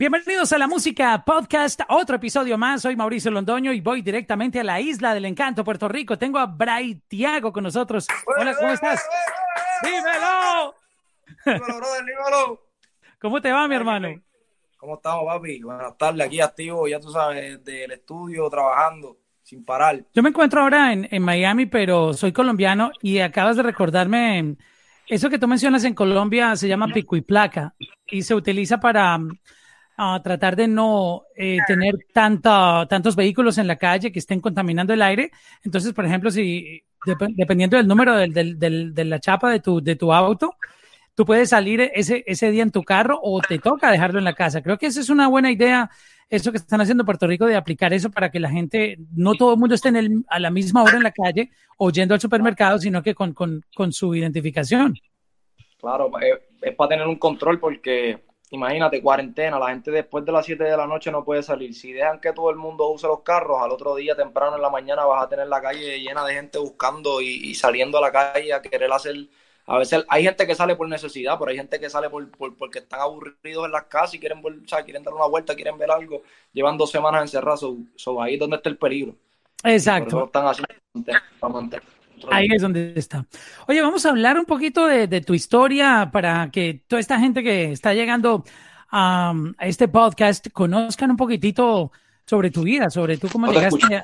[0.00, 2.80] Bienvenidos a la Música Podcast, otro episodio más.
[2.80, 6.16] Soy Mauricio Londoño y voy directamente a la isla del encanto, Puerto Rico.
[6.16, 8.06] Tengo a Bray Tiago con nosotros.
[8.24, 9.06] Hola, ¿cómo estás?
[9.82, 10.74] ¡Dímelo!
[11.44, 12.66] Dímelo, brother, dímelo.
[13.20, 14.08] ¿Cómo te va, mi hermano?
[14.78, 15.60] ¿Cómo estamos, papi?
[15.60, 20.02] Buenas tardes, aquí activo, ya tú sabes, del estudio, trabajando, sin parar.
[20.14, 24.56] Yo me encuentro ahora en, en Miami, pero soy colombiano y acabas de recordarme,
[25.08, 27.74] eso que tú mencionas en Colombia se llama pico y placa
[28.06, 29.18] y se utiliza para
[30.02, 34.94] a tratar de no eh, tener tanta, tantos vehículos en la calle que estén contaminando
[34.94, 35.30] el aire.
[35.62, 39.60] Entonces, por ejemplo, si dep- dependiendo del número del, del- del- de la chapa de
[39.60, 40.54] tu, de tu auto,
[41.14, 44.32] tú puedes salir ese, ese día en tu carro o te toca dejarlo en la
[44.32, 44.62] casa.
[44.62, 45.90] Creo que esa es una buena idea,
[46.30, 49.34] eso que están haciendo en Puerto Rico, de aplicar eso para que la gente, no
[49.34, 52.14] todo el mundo esté en el- a la misma hora en la calle o yendo
[52.14, 54.94] al supermercado, sino que con, con, con su identificación.
[55.78, 58.18] Claro, es, es para tener un control porque,
[58.50, 61.74] imagínate, cuarentena, la gente después de las 7 de la noche no puede salir.
[61.74, 64.70] Si dejan que todo el mundo use los carros, al otro día temprano en la
[64.70, 68.12] mañana vas a tener la calle llena de gente buscando y, y saliendo a la
[68.12, 69.16] calle a querer hacer...
[69.66, 72.56] A veces hay gente que sale por necesidad, pero hay gente que sale por, por-
[72.56, 75.78] porque están aburridos en las casas y quieren, o sea, quieren dar una vuelta, quieren
[75.78, 76.22] ver algo.
[76.52, 79.14] Llevan dos semanas encerrados, so- so ahí es donde está el peligro.
[79.62, 80.24] Exacto.
[80.24, 80.68] están haciendo
[81.38, 81.99] para mantener.
[82.30, 83.26] Ahí es donde está.
[83.66, 87.42] Oye, vamos a hablar un poquito de, de tu historia para que toda esta gente
[87.42, 88.44] que está llegando
[88.90, 91.92] a, a este podcast conozcan un poquitito
[92.26, 94.02] sobre tu vida, sobre tú cómo llegaste.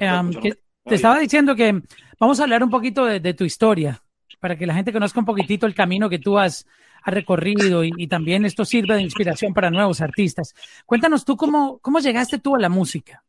[0.00, 0.52] um, te
[0.86, 1.82] que estaba diciendo que
[2.18, 4.02] vamos a hablar un poquito de, de tu historia
[4.40, 6.66] para que la gente conozca un poquitito el camino que tú has,
[7.02, 10.54] has recorrido y, y también esto sirve de inspiración para nuevos artistas.
[10.86, 13.22] Cuéntanos tú cómo, cómo llegaste tú a la música.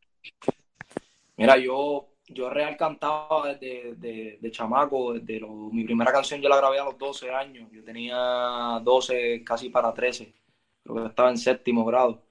[1.35, 3.95] Mira, yo, yo real cantaba desde
[4.39, 7.83] de, chamaco, desde lo- mi primera canción yo la grabé a los 12 años, yo
[7.83, 10.33] tenía 12, casi para 13,
[10.83, 12.21] creo que estaba en séptimo grado.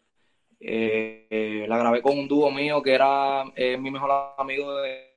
[0.61, 5.17] Eh, eh, la grabé con un dúo mío que era eh, mi mejor amigo de-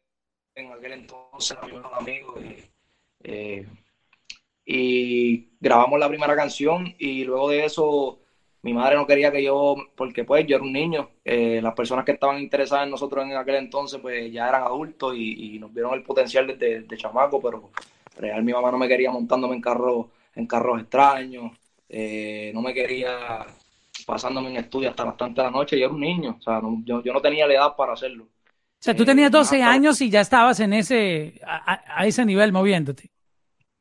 [0.56, 2.36] en aquel entonces, mi mejor amigo.
[2.40, 2.64] Y,
[3.24, 3.66] eh,
[4.66, 8.21] y grabamos la primera canción y luego de eso
[8.64, 12.06] mi madre no quería que yo, porque pues yo era un niño, eh, las personas
[12.06, 15.74] que estaban interesadas en nosotros en aquel entonces pues ya eran adultos y, y nos
[15.74, 17.72] vieron el potencial desde de chamaco, pero
[18.18, 21.52] real mi mamá no me quería montándome en carros, en carros extraños,
[21.90, 23.46] eh, no me quería
[24.06, 27.02] pasándome en estudio hasta de la noche, yo era un niño, o sea, no- yo,
[27.04, 28.26] yo no tenía la edad para hacerlo.
[28.26, 32.26] O sea, tú Eh, tenías 12 nada, años y ya estabas en ese, a, ese
[32.26, 33.12] nivel moviéndote.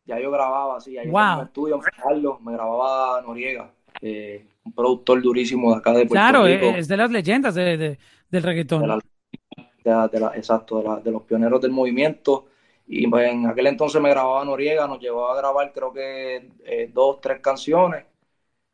[0.05, 1.15] Ya yo grababa, sí, ya yo Wow.
[1.15, 3.71] tenía un estudio en me grababa Noriega,
[4.01, 6.67] eh, un productor durísimo de acá de Puerto Claro, Rico.
[6.67, 7.99] eh, es de las leyendas de, de-
[8.31, 8.81] del reggaetón.
[8.81, 8.97] de la,
[9.85, 12.47] de la- de la- exacto, de, la- de los pioneros del movimiento.
[12.87, 16.91] Y pues, en aquel entonces me grababa Noriega, nos llevaba a grabar creo que eh,
[16.93, 18.07] dos, tres canciones.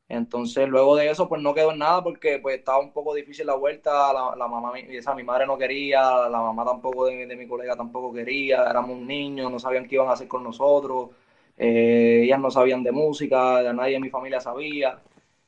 [0.09, 3.47] Entonces luego de eso pues no quedó en nada porque pues estaba un poco difícil
[3.47, 7.27] la vuelta, la, la mamá, mi- esa, mi madre no quería, la mamá tampoco de,
[7.27, 11.11] de mi colega tampoco quería, éramos niños, no sabían qué iban a hacer con nosotros,
[11.59, 15.01] eh, ellas no sabían de música, nadie en mi familia sabía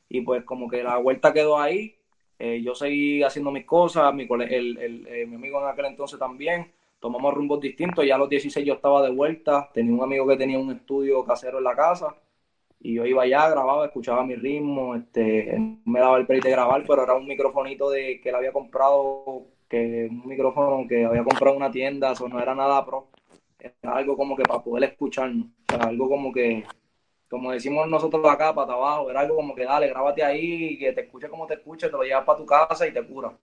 [0.09, 1.95] y pues como que la vuelta quedó ahí.
[2.39, 6.17] Eh, yo seguí haciendo mis cosas, mi, el, el- eh, mi amigo en aquel entonces
[6.19, 10.25] también, tomamos rumbos distintos, ya a los 16 yo estaba de vuelta, tenía un amigo
[10.27, 12.15] que tenía un estudio casero en la casa,
[12.81, 16.83] y yo iba allá, grababa, escuchaba mi ritmo, este, me daba el break de grabar,
[16.87, 21.51] pero era un microfonito de, que él había comprado, que un micrófono que había comprado
[21.55, 23.07] en una tienda, eso no era nada pro,
[23.59, 26.63] era algo como que para poder escucharnos, o sea, algo como que
[27.29, 31.01] como decimos nosotros acá, para abajo, era algo como que dale, grábate ahí, que te
[31.01, 33.37] escuche como te escuche, te lo llevas para tu casa y te cura.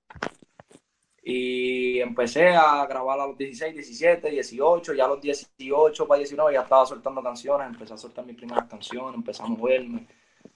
[1.22, 6.52] Y empecé a grabar a los 16, 17, 18, ya a los 18 para 19
[6.54, 10.06] ya estaba soltando canciones, empecé a soltar mis primeras canciones, empecé a moverme,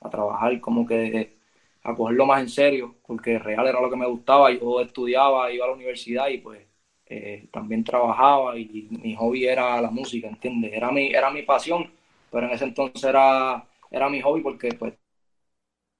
[0.00, 1.38] a trabajar como que
[1.82, 5.64] a cogerlo más en serio, porque real era lo que me gustaba, yo estudiaba, iba
[5.64, 6.66] a la universidad y pues
[7.06, 10.72] eh, también trabajaba y mi hobby era la música, ¿entiendes?
[10.72, 11.90] Era mi, era mi pasión,
[12.30, 14.94] pero en ese entonces era, era mi hobby porque pues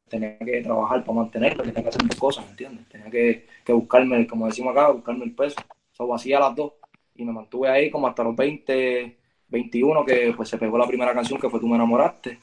[0.09, 2.89] tenía que trabajar para mantenerlo, tenía que hacer mis cosas, ¿entiendes?
[2.89, 5.61] Tenía que, que buscarme, como decimos acá, buscarme el peso.
[5.93, 6.73] So, hacía las dos
[7.15, 9.19] y me mantuve ahí como hasta los 20,
[9.49, 12.39] 21 que pues se pegó la primera canción que fue Tú me enamoraste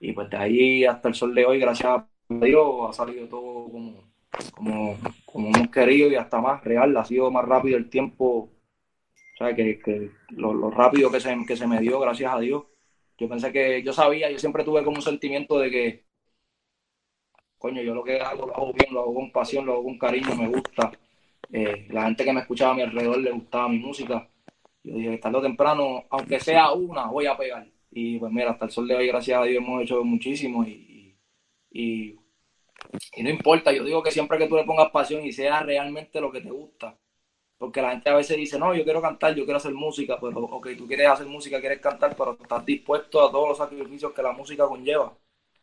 [0.00, 3.70] y pues de ahí hasta el sol de hoy, gracias a Dios, ha salido todo
[3.70, 4.04] como,
[4.52, 4.96] como,
[5.26, 9.54] como hemos querido y hasta más real, ha sido más rápido el tiempo, o sea,
[9.54, 12.64] que, que lo, lo rápido que se, que se me dio, gracias a Dios.
[13.18, 16.04] Yo pensé que, yo sabía, yo siempre tuve como un sentimiento de que,
[17.58, 19.98] coño, yo lo que hago lo hago bien, lo hago con pasión, lo hago con
[19.98, 20.92] cariño, me gusta.
[21.52, 24.28] Eh, la gente que me escuchaba a mi alrededor le gustaba mi música.
[24.84, 27.66] Yo dije, tarde o temprano, aunque sea una, voy a pegar.
[27.90, 31.16] Y pues mira, hasta el sol de hoy, gracias a Dios, hemos hecho muchísimo y,
[31.70, 32.16] y,
[33.16, 36.20] y no importa, yo digo que siempre que tú le pongas pasión y sea realmente
[36.20, 36.98] lo que te gusta,
[37.58, 40.38] porque la gente a veces dice, no, yo quiero cantar, yo quiero hacer música, pero
[40.38, 44.22] ok, tú quieres hacer música, quieres cantar, pero estás dispuesto a todos los sacrificios que
[44.22, 45.12] la música conlleva,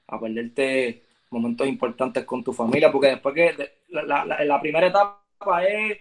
[0.08, 6.00] a perderte momentos importantes con tu familia, porque después que la, la, primera etapa es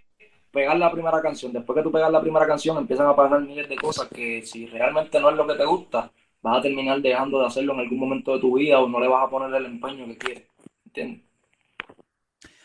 [0.51, 3.69] pegar la primera canción, después que tú pegas la primera canción empiezan a pasar miles
[3.69, 6.11] de cosas que si realmente no es lo que te gusta,
[6.43, 9.09] vas a terminar dejando de hacerlo en algún momento de tu vida o no le
[9.09, 10.45] vas a poner el empeño que quieres,
[10.87, 11.23] ¿entiendes?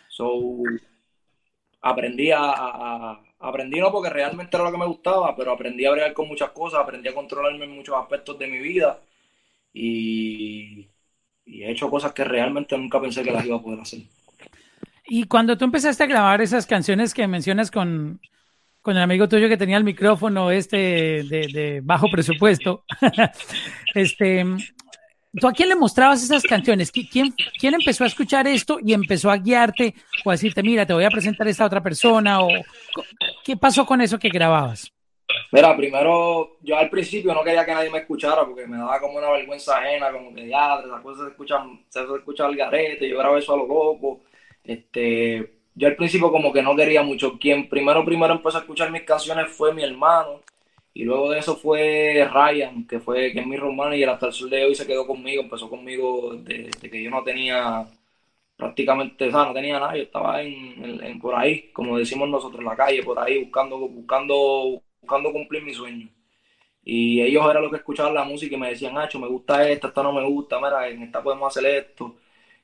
[0.10, 0.64] So,
[1.82, 6.14] aprendí a, aprendí no porque realmente era lo que me gustaba, pero aprendí a bregar
[6.14, 9.00] con muchas cosas, aprendí a controlarme en muchos aspectos de mi vida
[9.74, 10.88] y,
[11.46, 14.02] he hecho cosas que realmente nunca pensé que las iba a poder hacer.
[15.08, 18.22] Y cuando tú empezaste a grabar esas canciones que mencionas con,
[18.82, 20.78] con el amigo tuyo que tenía el micrófono este
[21.24, 22.84] de, de bajo presupuesto,
[23.96, 24.46] este,
[25.34, 26.92] ¿Tú a quién le mostrabas esas canciones?
[26.92, 29.94] ¿Quién, ¿Quién empezó a escuchar esto y empezó a guiarte
[30.26, 32.42] o a decirte, mira, te voy a presentar a esta otra persona?
[32.42, 32.50] o
[33.44, 34.92] ¿Qué pasó con eso que grababas?
[35.52, 39.20] Mira, primero, yo al principio no quería que nadie me escuchara porque me daba como
[39.20, 43.20] una vergüenza ajena, como que ya, esas cosas se escuchan, se escucha al garete, yo
[43.20, 44.22] grabé eso a lo loco.
[44.64, 47.38] Este, yo al principio como que no quería mucho.
[47.38, 50.42] Quien primero, primero empezó a escuchar mis canciones fue mi hermano
[50.94, 54.34] y luego de eso fue Ryan, que fue que es mi romano y hasta el
[54.34, 57.88] sur de hoy se quedó conmigo, empezó conmigo desde, que yo no tenía
[58.58, 62.68] prácticamente, o sea, no tenía nada, yo estaba en, por ahí, como decimos nosotros, en
[62.68, 66.10] la calle, por ahí, buscando, buscando, buscando cumplir mi sueño.
[66.84, 69.90] Y ellos eran los que escuchaban la música y me decían, Nacho, me gusta esta,
[69.90, 72.18] esta no me gusta, mira, en esta podemos hacer esto.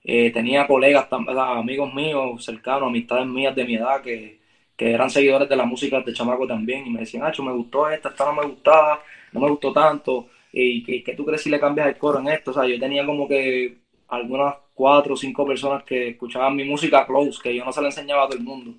[0.04, 4.40] Eh, tenía colegas, amigos míos cercanos, amistades mías de mi edad que,
[4.76, 7.90] que eran seguidores de la música de Chamaco también, y me decían, Nacho, me gustó
[7.90, 9.02] esta, esta no me gustaba,
[9.32, 12.52] no me gustó tanto, y que, tú crees si le cambias el coro en esto,
[12.52, 13.78] o sea, yo tenía como que
[14.08, 17.88] algunas cuatro o cinco personas que escuchaban mi música close, que yo no se la
[17.90, 18.76] enseñaba a todo el mundo,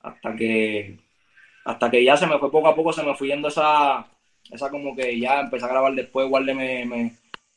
[0.00, 0.98] hasta que,
[1.64, 4.06] hasta que ya se me fue poco a poco, se me fue yendo esa,
[4.50, 7.16] esa como que ya empecé a grabar después, Guarde me, me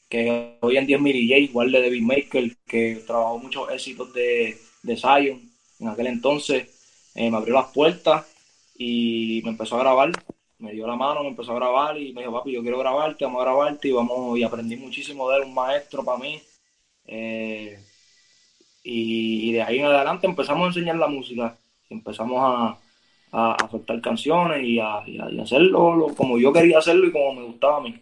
[0.09, 4.57] que hoy en día es Miri J, Guarde de Maker, que trabajó muchos éxitos de,
[4.83, 5.41] de Zion
[5.79, 6.76] en aquel entonces,
[7.17, 8.27] eh, me abrió las puertas
[8.77, 10.11] y me empezó a grabar,
[10.59, 13.25] me dio la mano, me empezó a grabar y me dijo, papi, yo quiero grabarte,
[13.25, 16.39] vamos a grabarte y vamos, y aprendí muchísimo de él, un maestro para mí.
[17.07, 17.79] Eh,
[18.83, 21.57] y, de ahí en adelante empezamos a enseñar la música,
[21.89, 22.77] empezamos a,
[23.31, 25.03] a, soltar canciones y a,
[25.41, 27.99] hacerlo como yo quería hacerlo y como me gustaba a mí.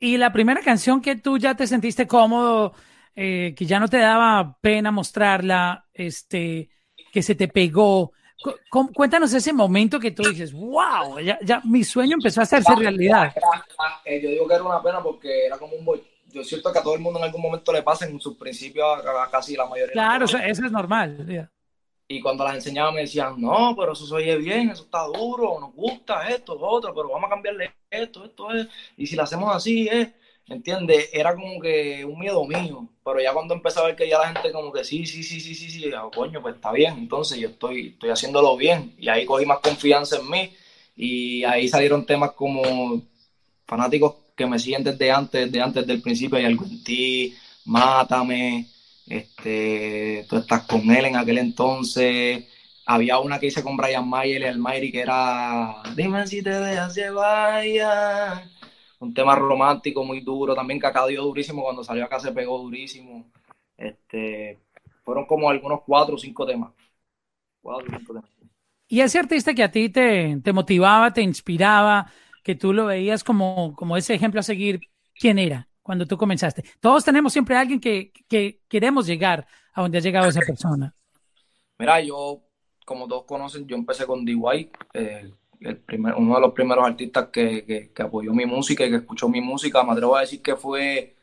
[0.00, 2.74] Y la primera canción que tú ya te sentiste cómodo,
[3.14, 6.68] eh, que ya no te daba pena mostrarla, este,
[7.16, 8.12] que se te pegó.
[8.94, 13.34] Cuéntanos ese momento que tú dices, wow, ya, ya mi sueño empezó a hacerse realidad.
[14.04, 16.02] Eh, yo digo que era una pena porque era como un boy.
[16.26, 18.86] Yo siento que a todo el mundo en algún momento le pasa en sus principios
[19.02, 19.94] a, casi la mayoría.
[19.94, 21.48] Claro, eso, es normal.
[22.06, 25.58] Y cuando las enseñaba me decían, no, pero eso se oye bien, eso está duro,
[25.58, 28.68] nos gusta esto, lo otro, pero vamos a cambiarle esto, esto es.
[28.98, 30.10] Y si lo hacemos así, es.
[30.48, 31.10] ¿entiendes?
[31.12, 34.32] Era como que un miedo mío, pero ya cuando empecé a ver que ya la
[34.32, 37.50] gente como que sí, sí, sí, sí, sí, sí, coño, pues está bien, entonces yo
[37.50, 38.96] estoy, estoy haciéndolo bien.
[38.98, 40.52] Y ahí cogí más confianza en mí
[40.96, 43.00] y ahí salieron temas como
[43.64, 47.32] fanáticos que me siguen desde antes, desde antes del principio, hay algo en ti,
[47.66, 48.66] Mátame,
[49.06, 52.44] este, tú estás con él en aquel entonces,
[52.86, 56.96] había una que hice con Brian Mayer el Mayri que era Dime si te dejas
[56.96, 57.62] llevar
[58.98, 62.58] un tema romántico muy duro, también que acá dio durísimo, cuando salió acá se pegó
[62.58, 63.26] durísimo.
[63.76, 64.58] Este,
[65.04, 66.72] fueron como algunos cuatro o cinco temas.
[67.60, 68.30] Cuatro o cinco temas.
[68.88, 72.10] Y ese artista que a ti te, te motivaba, te inspiraba,
[72.42, 74.80] que tú lo veías como, como ese ejemplo a seguir,
[75.18, 76.64] ¿quién era cuando tú comenzaste?
[76.80, 80.94] Todos tenemos siempre a alguien que, que queremos llegar a donde ha llegado esa persona.
[81.78, 82.42] Mira, yo,
[82.84, 87.28] como todos conocen, yo empecé con DY, eh, el primer, uno de los primeros artistas
[87.32, 89.82] que, apoyó mi música y que escuchó mi música.
[89.82, 91.14] Me atrevo a decir que fue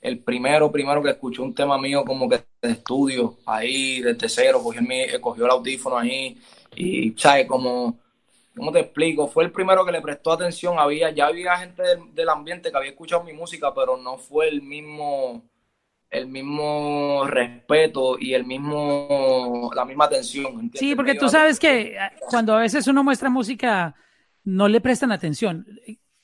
[0.00, 4.60] el primero, primero que escuchó un tema mío como que de estudio, ahí desde cero,
[4.62, 6.38] cogió, mi, cogió el audífono ahí
[6.74, 7.46] y, ¿sabes?
[7.46, 7.98] Como,
[8.56, 9.28] ¿cómo te explico?
[9.28, 10.78] Fue el primero que le prestó atención.
[10.78, 11.82] Había, ya había gente
[12.12, 15.42] del, ambiente que había escuchado mi música, pero no fue el mismo
[16.12, 20.70] el mismo respeto y el mismo la misma atención.
[20.74, 21.96] Sí, porque tú sabes que
[22.28, 23.94] cuando a veces uno muestra música
[24.44, 25.66] no le prestan atención.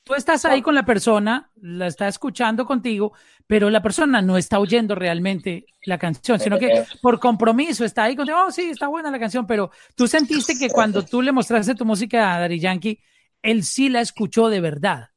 [0.03, 3.13] Tú estás ahí con la persona, la está escuchando contigo,
[3.47, 8.15] pero la persona no está oyendo realmente la canción, sino que por compromiso está ahí
[8.15, 11.75] contigo, oh, sí, está buena la canción, pero tú sentiste que cuando tú le mostraste
[11.75, 12.99] tu música a Daddy Yankee,
[13.41, 15.09] él sí la escuchó de verdad.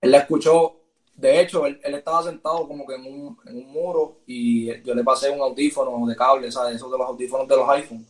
[0.00, 0.85] Él la escuchó
[1.16, 5.02] de hecho, él, estaba sentado como que en un, en un, muro y yo le
[5.02, 6.76] pasé un audífono de cable, ¿sabes?
[6.76, 8.06] Esos de los audífonos de los iPhone.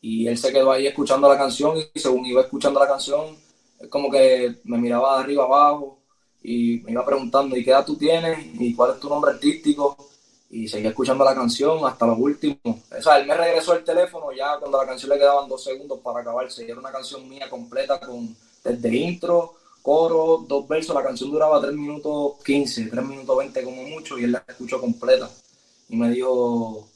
[0.00, 3.36] Y él se quedó ahí escuchando la canción y según iba escuchando la canción,
[3.78, 5.98] es como que me miraba de arriba abajo
[6.42, 8.38] y me iba preguntando, ¿y qué edad tú tienes?
[8.58, 9.96] ¿Y cuál es tu nombre artístico?
[10.48, 12.58] Y seguía escuchando la canción hasta los últimos.
[12.64, 15.98] O sea, él me regresó el teléfono ya cuando la canción le quedaban dos segundos
[16.00, 16.64] para acabarse.
[16.64, 19.54] Y era una canción mía completa con desde intro,
[19.86, 20.96] coro, dos versos.
[20.96, 24.80] La canción duraba 3 minutos 15, 3 minutos 20 como mucho y él la escuchó
[24.80, 25.30] completa.
[25.88, 26.88] Y me dijo,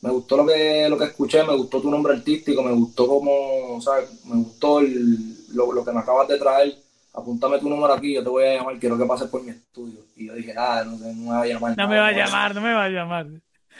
[0.00, 3.80] me gustó lo que, lo que escuché, me gustó tu nombre artístico, me gustó como,
[3.80, 4.24] ¿sabes?
[4.26, 6.72] Me gustó lo, lo, que me acabas de traer.
[7.12, 9.98] Apúntame tu número aquí, yo te voy a llamar, quiero que pases por mi estudio.
[10.14, 11.76] Y yo dije, ah, no, no me va a llamar.
[11.76, 13.26] No me va a llamar, no me va a llamar.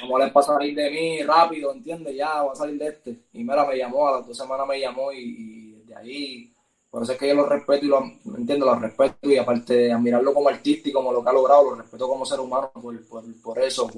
[0.00, 2.16] Vamos a pasar a salir de mí rápido, ¿entiendes?
[2.16, 3.16] Ya, voy a salir de este.
[3.32, 6.55] Y mira, me llamó, a las dos semanas me llamó y, y de ahí
[6.96, 9.92] por eso es que yo lo respeto y lo entiendo, lo respeto y aparte de
[9.92, 12.98] admirarlo como artista y como lo que ha logrado, lo respeto como ser humano por,
[13.42, 13.90] por, eso,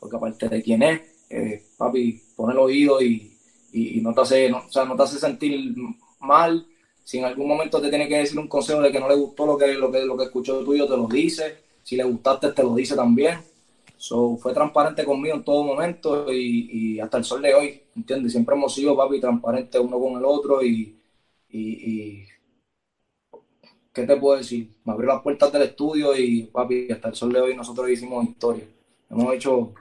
[0.00, 3.32] porque aparte de quién es, eh, papi, pone el oído y,
[3.72, 5.72] y, no, te hace, o sea, no te hace sentir
[6.18, 6.66] mal.
[7.04, 9.46] Si en algún momento te tiene que decir un consejo de que no le gustó
[9.46, 11.58] lo que, lo que, lo que escuchó tuyo, te lo dice.
[11.84, 13.38] Si le gustaste, te lo dice también.
[13.96, 18.32] So, fue transparente conmigo en todo momento y, y hasta el sol de hoy, ¿entiendes?
[18.32, 20.96] Siempre hemos sido, papi, transparentes uno con el otro y,
[21.52, 22.24] y,
[23.92, 24.70] ¿qué te puedo decir?
[24.84, 28.24] Me abrió las puertas del estudio y, papi, hasta el sol de hoy nosotros hicimos
[28.24, 28.64] historia.
[29.10, 29.74] Hemos hecho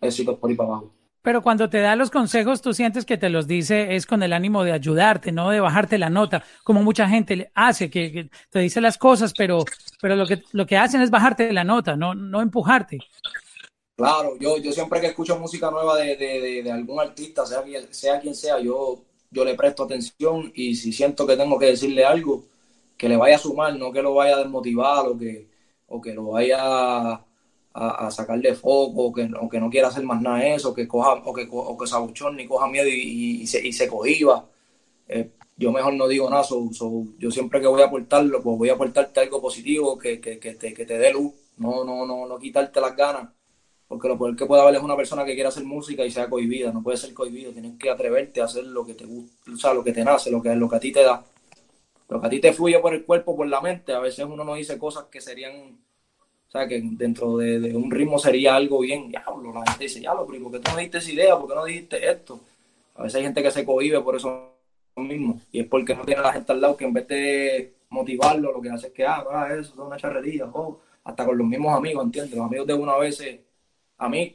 [0.00, 0.92] éxitos por ahí para abajo.
[1.22, 4.32] Pero cuando te da los consejos, tú sientes que te los dice es con el
[4.32, 8.80] ánimo de ayudarte, no de bajarte la nota, como mucha gente hace, que, te dice
[8.80, 9.64] las cosas, pero,
[10.00, 12.98] pero lo, que, lo que hacen es bajarte la nota, no, no empujarte.
[13.96, 18.18] Claro, yo, yo siempre que escucho música nueva de, de, de, algún artista, sea, sea
[18.18, 22.44] quien sea, yo, yo le presto atención y si siento que tengo que decirle algo,
[22.96, 25.48] que le vaya a sumar, no que lo vaya a desmotivar o que,
[25.88, 27.24] o que lo vaya
[27.74, 30.86] a, sacar de foco, o que, que, no quiera hacer más nada de eso, que
[30.86, 34.46] coja, o que, o que sabuchón ni coja miedo y, se, y se cohiba.
[35.08, 36.44] Eh, yo mejor no digo nada,
[37.18, 40.54] yo siempre que voy a aportarlo, pues voy a aportarte algo positivo que, que, que,
[40.54, 43.30] te, que te dé luz, no, no, no, no quitarte las ganas,
[43.92, 46.26] porque lo peor que puede haber es una persona que quiera hacer música y sea
[46.30, 49.56] cohibida, no puede ser cohibido, tienes que atreverte a hacer lo que te gusta, o
[49.58, 51.22] sea, lo que te nace, lo que, lo que a ti te da.
[52.08, 54.44] Lo que a ti te fluye por el cuerpo, por la mente, a veces uno
[54.44, 55.76] no dice cosas que serían,
[56.48, 60.26] o sea, que dentro de, un ritmo sería algo bien, diablo, la gente dice, diablo,
[60.26, 61.38] pero ¿por qué tú no dijiste esa idea?
[61.38, 62.40] ¿Por qué no dijiste esto?
[62.94, 64.54] A veces hay gente que se cohibe por eso
[64.96, 67.74] mismo, y es porque no tiene a la gente al lado que en vez de
[67.90, 71.36] motivarlo, lo que hace es que, ah, ah eso es una charrería, oh, hasta con
[71.36, 72.38] los mismos amigos, ¿entiendes?
[72.38, 73.40] Los amigos de uno a veces,
[74.04, 74.34] a mí,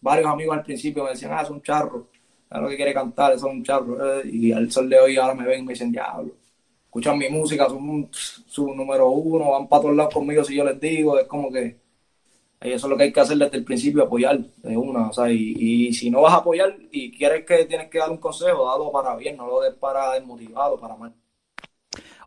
[0.00, 2.08] varios amigos al principio me decían, ah, es un charro,
[2.50, 5.34] es lo que quiere cantar, es un charro, eh, y al sol de hoy ahora
[5.34, 6.32] me ven y me dicen, diablo
[6.88, 10.80] escuchan mi música, son su número uno, van para todos lados conmigo si yo les
[10.80, 11.76] digo, es como que
[12.60, 15.30] eso es lo que hay que hacer desde el principio, apoyar de una, o sea,
[15.30, 18.90] y, si no vas a apoyar y quieres que tienes que dar un consejo, dalo
[18.90, 21.14] para bien, no lo des para desmotivado, para mal.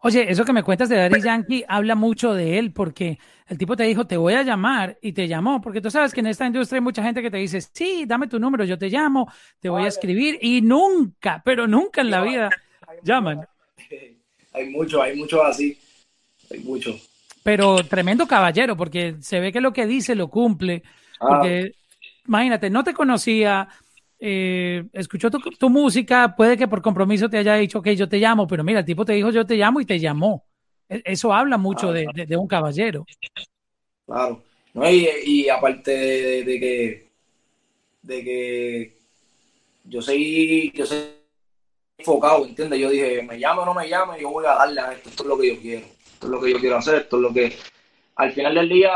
[0.04, 3.76] Oye, eso que me cuentas de Daddy Yankee habla mucho de él porque el tipo
[3.76, 6.48] te dijo, te voy a llamar y te llamó, porque tú sabes que en esta
[6.48, 9.70] industria hay mucha gente que te dice, sí, dame tu número, yo te llamo, te
[9.70, 12.50] voy a escribir y nunca, pero nunca en la vida
[13.04, 13.48] llaman.
[14.54, 15.78] hay muchos, hay muchos así,
[16.50, 17.08] hay muchos.
[17.44, 20.84] Pero tremendo caballero, porque se ve que lo que dice lo cumple.
[21.20, 21.28] Ah.
[21.30, 21.74] Porque,
[22.28, 23.68] imagínate, no te conocía,
[24.24, 28.46] eh, escuchó tu, música, puede que por compromiso te haya dicho, que yo te llamo,
[28.46, 30.46] pero mira, el tipo te dijo, yo te llamo y te llamó.
[30.88, 33.04] E, eso habla mucho ah, de, un caballero.
[34.06, 34.44] Claro.
[34.76, 35.92] No, y, aparte
[36.46, 37.10] de, que
[38.04, 38.98] de que
[39.86, 41.00] yo soy, yo soy
[41.98, 42.80] enfocado, ¿entiendes?
[42.80, 45.24] Yo dije, me llame o no me llame, yo voy a darle a esto, esto
[45.24, 47.34] es lo que yo quiero, esto es lo que yo quiero hacer, esto es lo
[47.34, 47.58] que...
[48.18, 48.92] Al final del día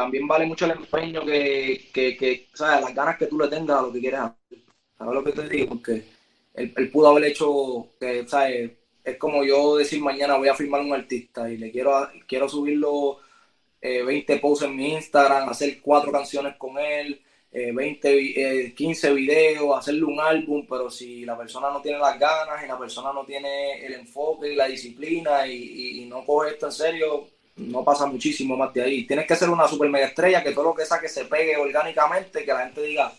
[0.00, 2.80] también vale mucho el empeño que, que, que ¿sabes?
[2.82, 4.58] Las ganas que tú le tengas a lo que quieres hacer.
[4.96, 5.68] ¿Sabes lo que te digo?
[5.68, 6.04] Porque
[6.54, 8.70] él, pudo haber hecho, que, ¿sabes?
[9.04, 13.18] Es como yo decir mañana voy a firmar un artista y le quiero, quiero subirlo
[13.82, 17.20] 20 eh, posts en mi Instagram, hacer cuatro canciones con él,
[17.52, 22.62] 20, 15 eh, videos, hacerle un álbum, pero si la persona no tiene las ganas
[22.64, 26.72] y la persona no tiene el enfoque y la disciplina y, no coge esto en
[26.72, 27.28] serio,
[27.60, 29.06] no pasa muchísimo más de ahí.
[29.06, 32.44] Tienes que ser una super mega estrella, que todo lo que saque se pegue orgánicamente,
[32.44, 33.12] que la gente diga,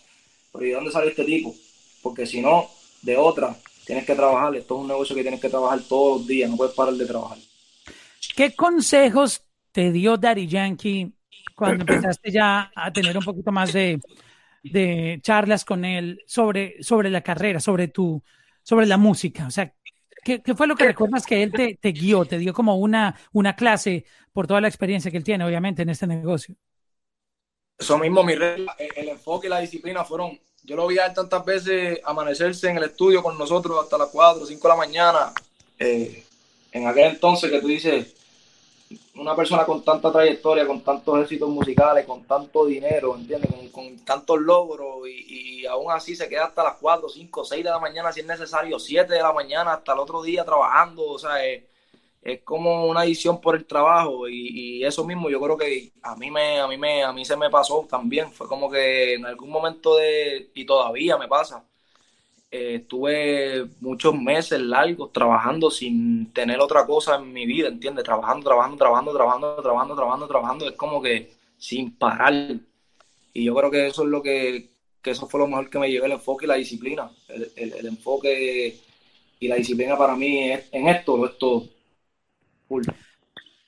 [0.52, 1.54] pero ¿y de dónde salió este tipo?
[2.02, 2.68] Porque si no,
[3.02, 3.56] de otra,
[3.86, 4.54] tienes que trabajar.
[4.56, 7.06] Esto es un negocio que tienes que trabajar todos los días, no puedes parar de
[7.06, 7.38] trabajar.
[8.36, 11.12] ¿Qué consejos te dio Daddy Yankee
[11.54, 14.00] cuando empezaste ya a tener un poquito más de,
[14.62, 18.22] de charlas con él sobre, sobre la carrera, sobre tu,
[18.62, 19.46] sobre la música?
[19.46, 19.72] O sea,
[20.22, 23.56] ¿Qué, fue lo que recuerdas que él te, te, guió, te dio como una, una
[23.56, 26.54] clase por toda la experiencia que él tiene, obviamente, en este negocio?
[27.76, 31.14] Eso mismo, mi regla, el, enfoque y la disciplina fueron, yo lo vi a él
[31.14, 34.76] tantas veces amanecerse en el estudio con nosotros hasta las 4 o 5 de la
[34.76, 35.32] mañana.
[35.80, 36.24] Eh,
[36.70, 38.14] en aquel entonces que tú dices,
[39.14, 43.70] una persona con tanta trayectoria, con tantos éxitos musicales, con tanto dinero, ¿entiendes?
[43.70, 47.78] Con, tantos logros y, aún así se queda hasta las 4, 5, 6 de la
[47.78, 51.44] mañana si es necesario, 7 de la mañana hasta el otro día trabajando, o sea,
[51.44, 51.62] es,
[52.44, 56.60] como una edición por el trabajo y, eso mismo yo creo que a mí me
[56.60, 59.96] a mí me a mí se me pasó también, fue como que en algún momento
[59.96, 61.64] de y todavía me pasa
[62.54, 68.04] eh, estuve muchos meses largos trabajando sin tener otra cosa en mi vida, ¿entiendes?
[68.04, 72.34] Trabajando, trabajando, trabajando, trabajando, trabajando, trabajando, trabajando, es como que sin parar.
[73.32, 74.68] Y yo creo que eso es lo que,
[75.00, 77.10] que eso fue lo mejor que me llevó el enfoque y la disciplina.
[77.56, 78.78] El, enfoque
[79.40, 81.66] y la disciplina para mí es, en esto es todo.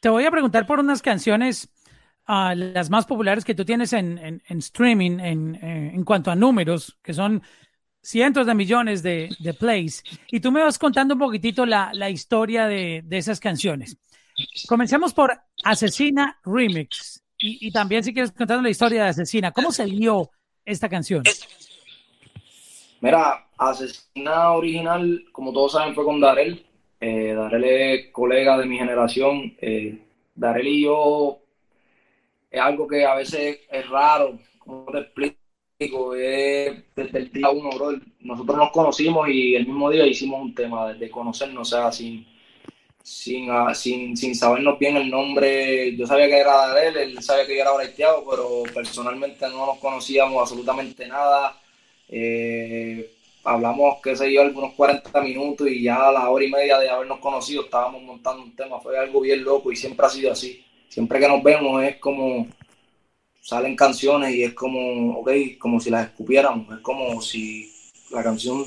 [0.01, 1.71] Te voy a preguntar por unas canciones,
[2.29, 6.99] uh, las más populares que tú tienes en, en, streaming en, en cuanto a números,
[7.03, 7.43] que son
[8.05, 10.05] cientos de millones de, plays.
[10.31, 13.97] Y tú me vas contando un poquitito la, historia de, esas canciones.
[14.69, 15.33] Comencemos por
[15.65, 17.23] Asesina Remix.
[17.39, 20.31] Y, también si quieres contar la historia de Asesina, ¿cómo se dio
[20.65, 21.25] esta canción?
[23.01, 26.65] Mira, Asesina original, como todos saben, fue con Darel.
[27.01, 29.55] Eh, Darel es colega de mi generación.
[29.61, 29.99] Eh,
[30.35, 31.39] Darel y yo
[32.51, 35.44] es algo que a veces es raro, como te explico?
[36.17, 37.99] Es desde el día uno, bro.
[38.21, 42.27] Nosotros nos conocimos y el mismo día hicimos un tema de conocernos, o sea, sin,
[43.03, 45.95] sin, ah, sin, sin sabernos bien el nombre.
[45.97, 49.67] Yo sabía que era de él, él sabía que yo era braiteado, pero personalmente no
[49.67, 51.61] nos conocíamos absolutamente nada.
[52.09, 53.11] Eh,
[53.45, 56.89] hablamos, qué sé yo, algunos 40 minutos y ya a la hora y media de
[56.89, 58.81] habernos conocido estábamos montando un tema.
[58.81, 60.65] Fue algo bien loco y siempre ha sido así.
[60.89, 62.47] Siempre que nos vemos es como
[63.45, 67.71] salen canciones y es como, ok, como si las escupiéramos, es como si
[68.11, 68.65] la canción,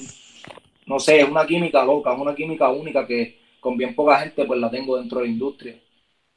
[0.86, 4.46] no sé, es una química loca, es una química única que con bien poca gente
[4.46, 5.76] pues la tengo dentro de la industria.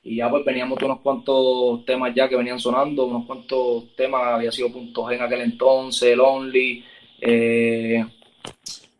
[0.02, 4.22] Y ya pues veníamos de unos cuantos temas ya que venían sonando, unos cuantos temas,
[4.22, 6.82] había sido Punto G en aquel entonces, Lonely,
[7.20, 8.02] eh,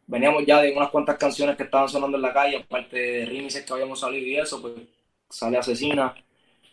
[0.07, 3.65] veníamos ya de unas cuantas canciones que estaban sonando en la calle, aparte de remixes
[3.65, 4.75] que habíamos salido y eso, pues
[5.31, 6.15] sale Asesina,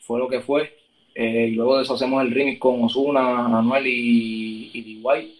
[0.02, 0.87] fue lo que fue.
[1.20, 5.34] Eh, y luego de eso hacemos el remix con Osuna, Anuel y, y D-White.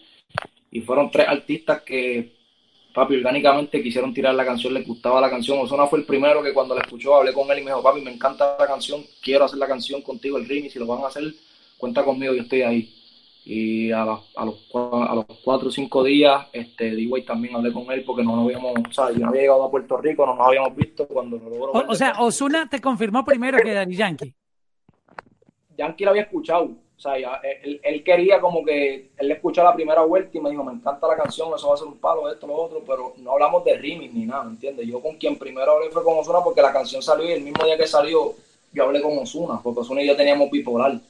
[0.72, 2.32] Y fueron tres artistas que,
[2.92, 5.56] papi, orgánicamente quisieron tirar la canción, les gustaba la canción.
[5.60, 8.00] Osuna fue el primero que cuando la escuchó hablé con él y me dijo, papi,
[8.00, 11.06] me encanta la canción, quiero hacer la canción contigo, el remix, si lo van a
[11.06, 11.22] hacer,
[11.76, 12.94] cuenta conmigo, yo estoy ahí.
[13.44, 18.02] Y a, los, a los cuatro o cinco días, este, D-White también hablé con él
[18.04, 20.48] porque no nos habíamos, o sea, yo no había llegado a Puerto Rico, no nos
[20.48, 21.70] habíamos visto cuando lo logró.
[21.70, 24.34] O, o sea, Osuna te confirmó primero que Daddy Yankee.
[25.78, 26.64] Yankee lo había escuchado.
[26.64, 30.64] O sea, él, quería como que él le escuchó la primera vuelta y me dijo,
[30.64, 33.32] me encanta la canción, eso va a ser un palo, esto, lo otro, pero no
[33.32, 34.84] hablamos de remix ni nada, ¿entiendes?
[34.84, 37.64] Yo con quien primero hablé fue con Osuna porque la canción salió y el mismo
[37.64, 38.34] día que salió
[38.72, 41.00] yo hablé con Osuna, porque Osuna y yo teníamos bipolar.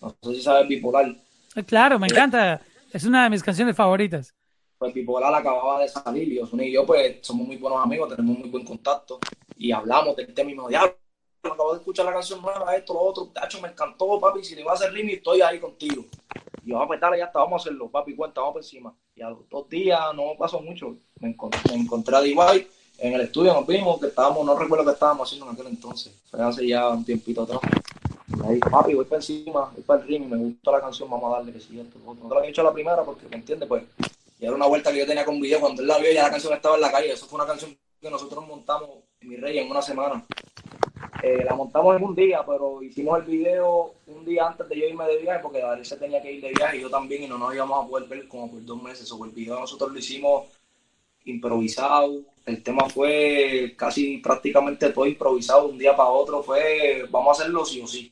[0.00, 1.06] No sé si sabes bipolar.
[1.54, 2.60] Eh, claro, me encanta.
[2.92, 4.34] Es una de mis canciones favoritas.
[4.76, 8.38] Pues bipolar acababa de salir y Osuna y yo pues somos muy buenos amigos, tenemos
[8.38, 9.20] muy buen contacto
[9.56, 10.54] y hablamos del tema y
[11.42, 14.64] acabo de escuchar la canción nueva, esto, lo otro, tacho, me encantó, papi, si le
[14.64, 16.04] va a hacer remix, estoy ahí contigo.
[16.64, 18.94] Y yo, a dale, ya está, vamos a hacerlo, papi, cuenta, vamos por encima.
[19.14, 22.20] Y a los dos días, no pasó mucho, me encontré, me encontré a
[23.00, 26.12] en el estudio, nos vimos, que estábamos, no recuerdo qué estábamos haciendo en aquel entonces,
[26.32, 27.60] hace ya un tiempito atrás.
[28.28, 31.32] Y dijo, papi, voy para encima, voy para el remix, me gustó la canción, vamos
[31.32, 33.68] a darle que esto, No te lo había hecho la primera porque, ¿me entiendes?
[33.68, 33.84] Pues,
[34.40, 36.30] y era una vuelta que yo tenía con video, cuando él la vio ya la
[36.30, 39.70] canción estaba en la calle, eso fue una canción que nosotros montamos, mi rey, en
[39.70, 40.24] una semana.
[41.28, 44.86] Eh, la montamos en un día, pero hicimos el video un día antes de yo
[44.86, 47.26] irme de viaje, porque Darío se tenía que ir de viaje y yo también, y
[47.26, 49.12] no nos íbamos a poder ver como por dos meses.
[49.12, 50.46] O el video nosotros lo hicimos
[51.26, 52.22] improvisado.
[52.46, 56.42] El tema fue casi prácticamente todo improvisado, un día para otro.
[56.42, 58.10] Fue, vamos a hacerlo sí o sí.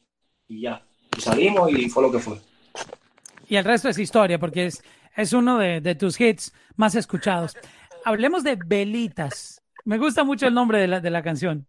[0.49, 0.83] Y ya.
[1.17, 2.37] Y salimos y fue lo que fue.
[3.49, 4.85] Y el resto es historia, porque es,
[5.17, 7.57] es uno de, de tus hits más escuchados.
[8.05, 9.63] Hablemos de Velitas.
[9.87, 11.67] Me gusta mucho el nombre de la, de la canción.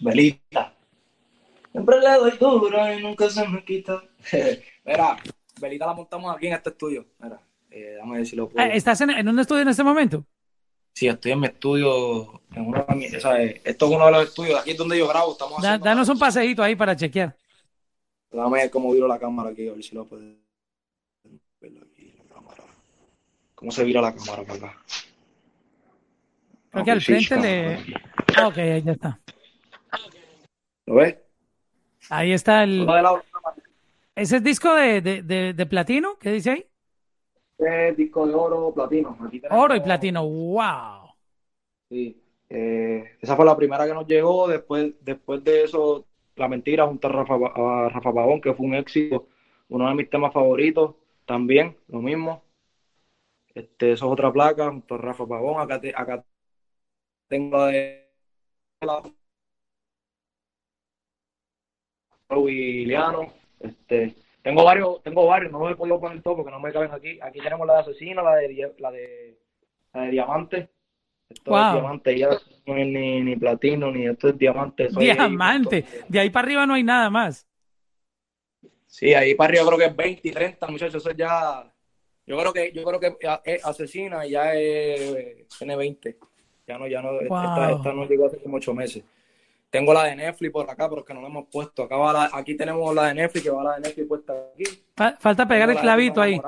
[0.00, 0.77] Belita.
[1.72, 4.02] Siempre le doy duro y nunca se me quita.
[4.84, 5.16] Mira,
[5.60, 7.06] Belita la montamos aquí en este estudio.
[7.18, 8.50] Mira, eh, dame decirlo.
[8.56, 10.24] Ah, ¿Estás en, un estudio en este momento?
[10.94, 12.42] Sí, estoy en mi estudio.
[12.54, 14.60] En uno o sea, esto es uno de los estudios.
[14.60, 15.32] Aquí es donde yo grabo.
[15.32, 17.36] Estamos danos un paseíto ahí para chequear.
[18.30, 20.24] Dame ver cómo viro la cámara aquí, a ver si lo cámara.
[23.54, 24.82] ¿Cómo se vira la cámara para acá?
[26.70, 27.78] Porque al frente le,
[28.44, 29.20] Ok, ahí ya está.
[30.86, 31.16] ¿Lo ves?
[32.10, 32.86] Ahí está el.
[34.14, 36.18] ¿Ese es disco de, de, de, platino?
[36.18, 36.66] ¿Qué dice ahí?
[37.58, 39.16] Es disco de oro, platino.
[39.50, 41.10] Oro y platino, wow.
[41.88, 42.20] Sí.
[42.50, 44.48] Eh, esa fue la primera que nos llegó.
[44.48, 48.74] Después, después de eso, La Mentira junto a Rafa, a Rafa Pavón, que fue un
[48.74, 49.28] éxito.
[49.68, 52.42] Uno de mis temas favoritos también, lo mismo.
[53.54, 55.60] Este, eso es otra placa junto a Rafa Pavón.
[55.60, 56.24] Acá, acá
[57.28, 58.08] tengo de
[62.36, 63.32] Williano.
[63.60, 66.92] Este, tengo varios, tengo varios, no me he podido poner todo porque no me caben
[66.92, 67.18] aquí.
[67.20, 69.38] Aquí tenemos la de asesino, la de la de,
[69.92, 70.68] la de diamante.
[71.28, 72.30] Esto es diamante, ya
[72.66, 74.88] no es ni, ni, platino, ni esto es diamante.
[74.88, 77.46] Diamante, de ahí para arriba no hay nada más.
[78.86, 81.70] Sí, ahí para arriba creo que es 20 y 30, muchachos, eso ya.
[82.24, 86.16] Yo creo que, yo creo que es asesina y ya es, tiene 20.
[86.66, 89.04] Ya no, ya no, esta, esta no llegó hace como 8 meses.
[89.70, 91.82] Tengo la de Netflix por acá, pero es que no la hemos puesto.
[91.82, 94.64] Acá va la, aquí tenemos la de Netflix, que va la de Netflix puesta aquí.
[95.18, 96.40] Falta pegar el clavito ahí.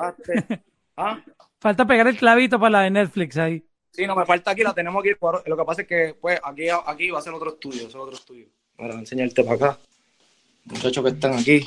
[0.96, 1.22] ¿Ah?
[1.59, 3.62] Falta pegar el clavito para la de Netflix ahí.
[3.90, 5.11] Sí, no, me falta aquí, la tenemos aquí.
[5.46, 8.14] Lo que pasa es que, pues, aquí, aquí va a ser otro estudio, es otro
[8.14, 8.46] estudio.
[8.76, 9.78] Para enseñarte para acá.
[10.64, 11.66] Muchachos que están aquí.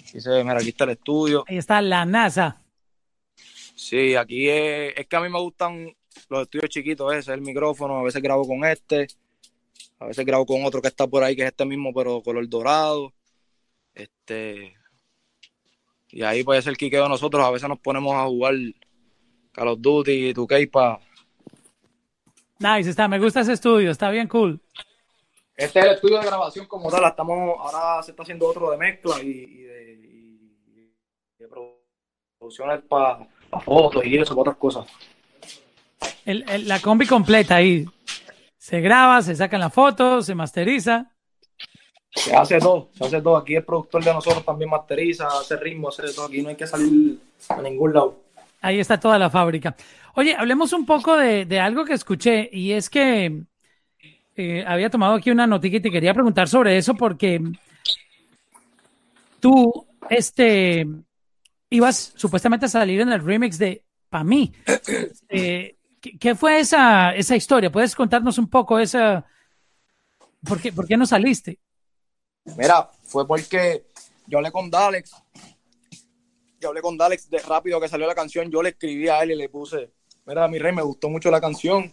[0.00, 1.44] Aquí se ve, mira, aquí está el estudio.
[1.48, 2.62] Ahí está la NASA.
[3.74, 5.92] Sí, aquí es, es que a mí me gustan
[6.28, 9.08] los estudios chiquitos, ese es el micrófono, a veces grabo con este,
[9.98, 12.48] a veces grabo con otro que está por ahí, que es este mismo, pero color
[12.48, 13.12] dorado.
[13.94, 14.74] Este.
[16.08, 18.54] Y ahí puede ser el quiqueo de nosotros, a veces nos ponemos a jugar
[19.52, 21.00] Call of Duty, 2K para.
[22.58, 24.60] Nice, está, me gusta ese estudio, está bien cool.
[25.56, 28.78] Este es el estudio de grabación como tal, estamos, ahora se está haciendo otro de
[28.78, 30.94] mezcla y, de, y
[31.38, 31.48] de
[32.38, 33.28] producciones para
[33.62, 34.86] fotos y eso, para otras cosas
[36.24, 37.86] la combi completa ahí.
[38.58, 41.10] Se graba, se sacan las fotos, se masteriza.
[42.12, 43.36] Se hace todo, se hace todo.
[43.36, 46.26] Aquí el productor de nosotros también masteriza, hace ritmo, hace todo.
[46.26, 48.20] Aquí no hay que salir a ningún lado.
[48.60, 49.74] Ahí está toda la fábrica.
[50.14, 53.42] Oye, hablemos un poco de, algo que escuché y es que
[54.36, 57.40] eh, había tomado aquí una noticia y te quería preguntar sobre eso porque
[59.38, 60.86] tú, este,
[61.70, 64.52] ibas supuestamente a salir en el remix de Pa' mí.
[65.28, 67.70] Eh, ¿Qué, fue esa, esa historia?
[67.70, 69.26] ¿Puedes contarnos un poco esa...
[70.44, 71.58] ¿Por qué, ¿Por qué no saliste?
[72.56, 73.84] Mira, fue porque
[74.26, 75.12] yo hablé con Dalex.
[76.58, 78.50] Yo hablé con Dalex de rápido que salió la canción.
[78.50, 79.92] Yo le escribí a él y le puse,
[80.24, 81.92] mira, mi rey, me gustó mucho la canción.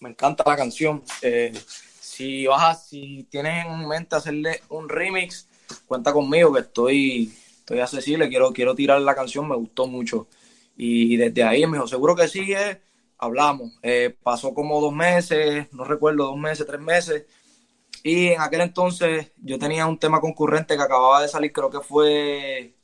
[0.00, 1.04] Me encanta la canción.
[1.22, 1.52] Eh,
[2.00, 5.48] si vas si tienes en mente hacerle un remix,
[5.86, 8.28] cuenta conmigo que estoy, estoy accesible.
[8.28, 10.26] Quiero, quiero tirar la canción, me gustó mucho.
[10.76, 12.54] Y desde ahí me dijo, seguro que sí,
[13.18, 13.72] hablamos.
[13.82, 17.24] Eh, pasó como dos meses, no recuerdo, dos meses, tres meses.
[18.02, 21.80] Y en aquel entonces yo tenía un tema concurrente que acababa de salir, creo que
[21.80, 22.74] fue,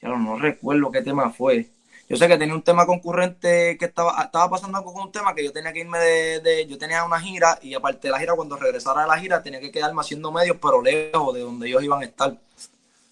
[0.00, 1.70] ya no, recuerdo qué tema fue.
[2.08, 5.34] Yo sé que tenía un tema concurrente que estaba, estaba pasando algo con un tema
[5.34, 8.34] que yo tenía que irme de, yo tenía una gira y aparte de la gira,
[8.34, 11.82] cuando regresara de la gira tenía que quedarme haciendo medios, pero lejos de donde ellos
[11.84, 12.38] iban a estar.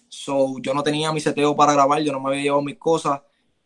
[0.09, 3.21] So, yo no tenía mi seteo para grabar, yo no me había llevado mis cosas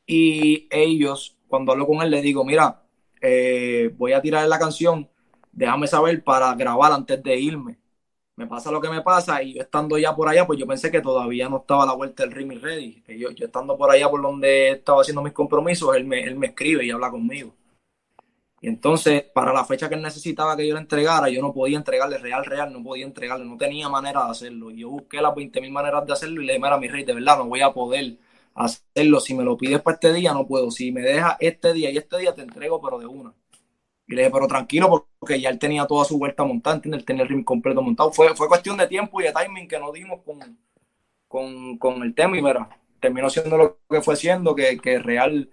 [0.05, 2.83] y ellos, cuando hablo con él, le digo, mira,
[3.21, 5.09] eh, voy a tirar la canción,
[5.51, 7.79] déjame saber para grabar antes de irme.
[8.35, 10.91] Me pasa lo que me pasa y yo estando ya por allá, pues yo pensé
[10.91, 13.03] que todavía no estaba la vuelta del remix ready.
[13.17, 16.47] Yo, yo estando por allá por donde estaba haciendo mis compromisos, él me, él me
[16.47, 17.55] escribe y habla conmigo.
[18.61, 21.77] Y entonces, para la fecha que él necesitaba que yo le entregara, yo no podía
[21.77, 24.71] entregarle real, real, no podía entregarle, no tenía manera de hacerlo.
[24.71, 27.13] Y yo busqué las 20.000 maneras de hacerlo y le dije, mira, mi rey, de
[27.13, 28.17] verdad, no voy a poder
[28.55, 29.19] hacerlo.
[29.19, 30.71] Si me lo pides para este día, no puedo.
[30.71, 33.33] Si me deja este día y este día, te entrego, pero de una.
[34.07, 36.99] Y le dije, pero tranquilo, porque ya él tenía toda su vuelta montada, ¿entiendes?
[36.99, 38.11] Él tenía el ring completo montado.
[38.11, 40.21] Fue, fue cuestión de tiempo y de timing que nos dimos
[41.27, 45.49] con, con, el tema y mira, terminó siendo lo que fue siendo, que, que real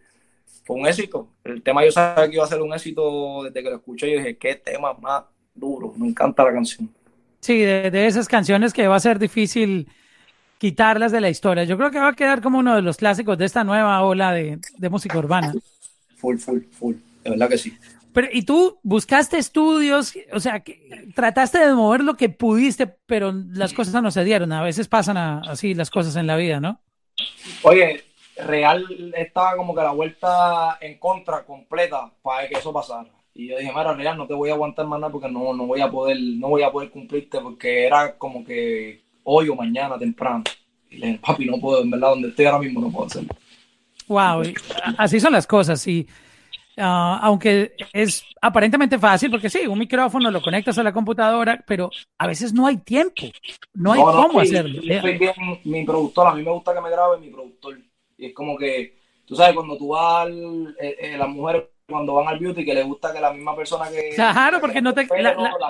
[0.64, 1.28] fue un éxito.
[1.44, 4.18] El tema yo sabía que iba a ser un éxito desde que lo escuché y
[4.18, 6.90] dije, qué tema más duro, me encanta la canción.
[7.40, 9.88] Sí, de, de esas canciones que va a ser difícil
[10.62, 11.64] quitarlas de la historia.
[11.64, 14.30] Yo creo que va a quedar como uno de los clásicos de esta nueva ola
[14.30, 15.52] de, música urbana.
[16.18, 16.94] Full, full, full.
[17.24, 17.76] De verdad que sí.
[18.12, 23.32] Pero, y tú buscaste estudios, o sea, que trataste de mover lo que pudiste, pero
[23.32, 24.52] las cosas no se dieron.
[24.52, 26.80] A veces pasan así las cosas en la vida, ¿no?
[27.62, 28.04] Oye,
[28.36, 33.10] Real estaba como que la vuelta en contra completa para que eso pasara.
[33.34, 35.66] Y yo dije, mira, Real, no te voy a aguantar más nada porque no, no
[35.66, 39.98] voy a poder, no voy a poder cumplirte porque era como que hoy o mañana
[39.98, 40.44] temprano.
[40.90, 43.30] Y le dije, papi, no puedo, en verdad, donde estoy ahora mismo no puedo hacerlo.
[44.08, 44.42] Wow,
[44.98, 45.86] así son las cosas.
[45.86, 46.06] Y
[46.76, 51.90] Ah, aunque es aparentemente fácil, porque sí, un micrófono lo conectas a la computadora, pero
[52.18, 53.22] a veces no hay tiempo,
[53.74, 54.80] no hay cómo hacerlo.
[55.64, 57.78] mi productor, a mí me gusta que me grabe mi productor.
[58.16, 62.28] Y es como que, tú sabes, cuando tú vas, eh, eh, las mujeres cuando van
[62.28, 64.12] al beauty, que les gusta que la misma persona que...
[64.14, 65.06] Claro, porque no te,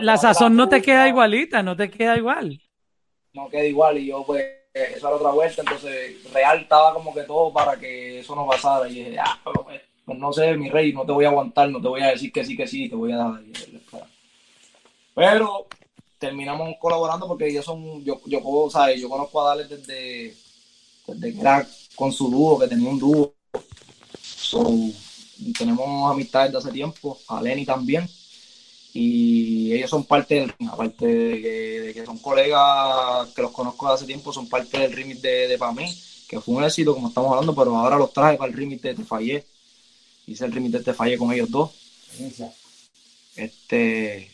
[0.01, 2.61] la, sazón no te queda igualita, no te queda igual.
[3.35, 7.23] No queda igual y yo pues, esa era otra vuelta, entonces real estaba como que
[7.23, 8.88] todo para que eso no pasara.
[8.88, 11.81] Y dije, ah, pues, pues no sé, mi rey, no te voy a aguantar, no
[11.81, 13.40] te voy a decir que sí, que sí, te voy a dar.
[15.14, 15.66] Pero
[16.18, 19.01] terminamos colaborando porque ellos son, yo, yo puedo, ¿sabes?
[19.01, 20.35] Yo conozco a Dale desde,
[21.07, 23.35] desde que era con su dúo, que tenía un dúo.
[25.59, 28.09] tenemos amistades de hace tiempo, a Lenny también.
[28.94, 34.07] Y ellos son parte del aparte de que, son colegas que los conozco de hace
[34.07, 35.87] tiempo, son parte del remix de, de Pa' mí,
[36.28, 38.94] que fue un éxito, como estamos hablando, pero ahora los traje para el remix de
[38.94, 39.46] Te Fallé
[40.26, 41.70] hice el remix de este falle con ellos dos.
[43.37, 44.31] Este,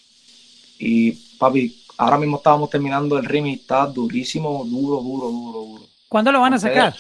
[0.79, 5.83] y papi, ahora mismo estábamos terminando el remix, está durísimo, duro, duro, duro, duro.
[6.09, 6.95] ¿Cuándo lo van a sacar?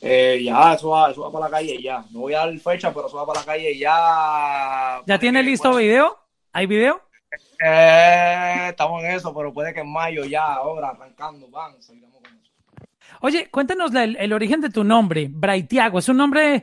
[0.00, 2.04] Eh, ya, eso va, eso va para la calle ya.
[2.10, 5.02] No voy a dar fecha, pero eso va para la calle ya.
[5.06, 6.16] ¿Ya tiene listo video?
[6.52, 7.00] ¿Hay video?
[7.64, 11.74] Eh, estamos en eso, pero puede que en mayo ya, ahora arrancando, van,
[13.22, 15.98] Oye, cuéntanos el, el, origen de tu nombre, Braithiago.
[15.98, 16.62] Es un nombre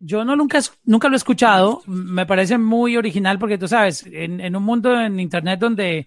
[0.00, 4.54] yo no nunca, nunca lo he escuchado, me parece muy original porque tú sabes, en,
[4.54, 6.06] un mundo en Internet donde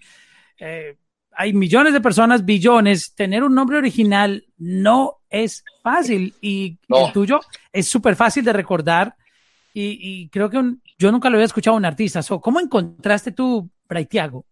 [0.58, 0.96] eh,
[1.32, 6.34] hay millones de personas, billones, tener un nombre original no es fácil.
[6.40, 7.40] Y el tuyo
[7.72, 9.14] es súper fácil de recordar
[9.72, 10.58] y, creo que
[10.98, 12.20] yo nunca lo había escuchado a un artista.
[12.40, 14.44] ¿Cómo encontraste tú Braithiago?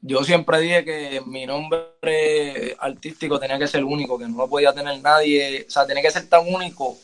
[0.00, 4.72] Yo siempre dije que mi nombre artístico tenía que ser único, que no lo podía
[4.74, 6.98] tener nadie, o sea, tenía que ser tan único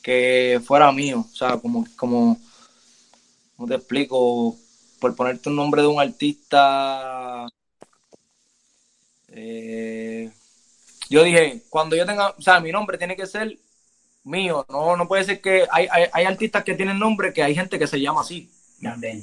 [0.00, 1.24] que fuera mío.
[1.28, 2.38] O sea, como, como,
[3.56, 4.54] ¿cómo te explico?
[5.00, 7.46] Por ponerte un nombre de un artista.
[9.28, 10.30] Eh,
[11.10, 13.58] yo dije, cuando yo tenga, o sea, mi nombre tiene que ser
[14.24, 14.66] mío.
[14.68, 17.86] No, no puede ser que hay, hay, artistas que tienen nombre que hay gente que
[17.86, 18.50] se llama así.
[18.80, 19.22] Yandel.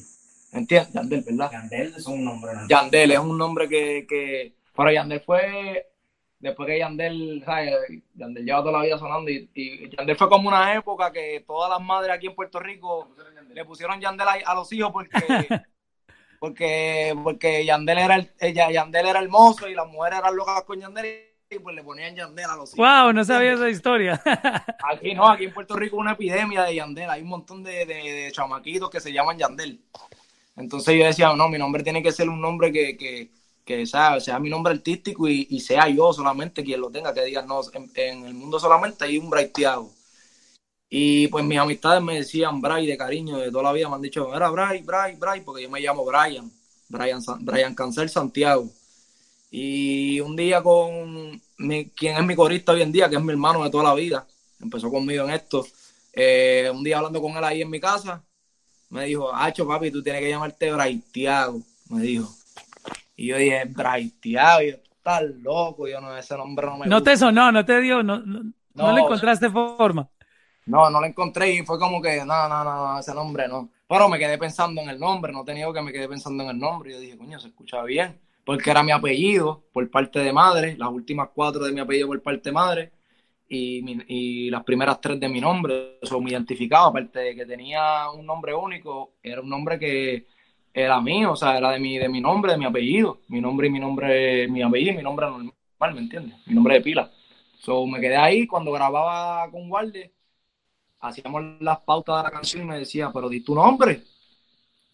[0.54, 0.94] ¿Entiendes?
[0.94, 1.52] Yandel, ¿verdad?
[1.52, 2.52] Yandel es un nombre.
[2.70, 4.54] Yandel es un nombre que, que.
[4.76, 5.92] Pero Yandel fue
[6.42, 7.74] después que Yandel, ¿sabes?
[8.16, 11.82] Yandel lleva toda la vida sonando y, Yandel fue como una época que todas las
[11.82, 13.10] madres aquí en Puerto Rico
[13.54, 15.12] le pusieron Yandel a, los hijos porque
[16.40, 20.80] porque porque Yandel era el, ella, Yandel era hermoso y las mujeres eran locas con
[20.80, 22.78] Yandel y pues le ponían Yandel a los hijos.
[22.78, 24.22] Wow, no sabía esa historia.
[24.92, 28.32] aquí no, aquí en Puerto Rico una epidemia de Yandel, hay un montón de, de,
[28.32, 29.82] chamaquitos que se llaman Yandel.
[30.56, 33.30] Entonces yo decía, no, mi nombre tiene que ser un nombre que, que
[33.64, 37.48] que sea, sea mi nombre artístico y, sea yo solamente quien lo tenga, que digan,
[37.48, 37.62] no,
[37.96, 39.92] en, el mundo solamente hay un Braithiago.
[40.90, 44.02] Y pues mis amistades me decían Bray de cariño, de toda la vida me han
[44.02, 46.52] dicho, era Bray, Bray, Bray, porque yo me llamo Brian,
[46.90, 48.70] Brian, Brian Cancel Santiago.
[49.54, 53.32] Y un día con mi, quien es mi corista hoy en día, que es mi
[53.32, 54.26] hermano de toda la vida,
[54.62, 55.68] empezó conmigo en esto.
[56.14, 58.24] Eh, un día hablando con él ahí en mi casa,
[58.90, 62.34] me dijo, Hacho, papi, tú tienes que llamarte Braithiago, me dijo.
[63.18, 67.18] Y yo dije, Braithiago, yo estás loco, yo no, ese nombre no me No te
[67.18, 70.10] sonó, no te dio, no, no, le encontraste forma.
[70.66, 73.70] No, no lo encontré y fue como que, no, no, no, ese nombre no.
[73.88, 76.60] Pero me quedé pensando en el nombre, no tenía que me quedé pensando en el
[76.60, 76.92] nombre.
[76.92, 80.76] Y yo dije, coño, se escuchaba bien, porque era mi apellido por parte de madre,
[80.78, 82.92] las últimas cuatro de mi apellido por parte de madre
[83.48, 86.00] y, y las primeras tres de mi nombre.
[86.02, 90.28] Eso me identificaba, aparte de que tenía un nombre único, era un nombre que
[90.74, 93.22] era mío, o sea, era de mi, de mi nombre, de mi apellido.
[93.28, 96.38] Mi nombre y mi nombre, mi apellido y mi nombre normal, ¿me entiendes?
[96.46, 97.12] Mi nombre de pila.
[97.60, 100.14] So, me quedé ahí cuando grababa con Walde,
[101.00, 104.04] hacíamos las pautas de la canción y me decía, pero di tu nombre.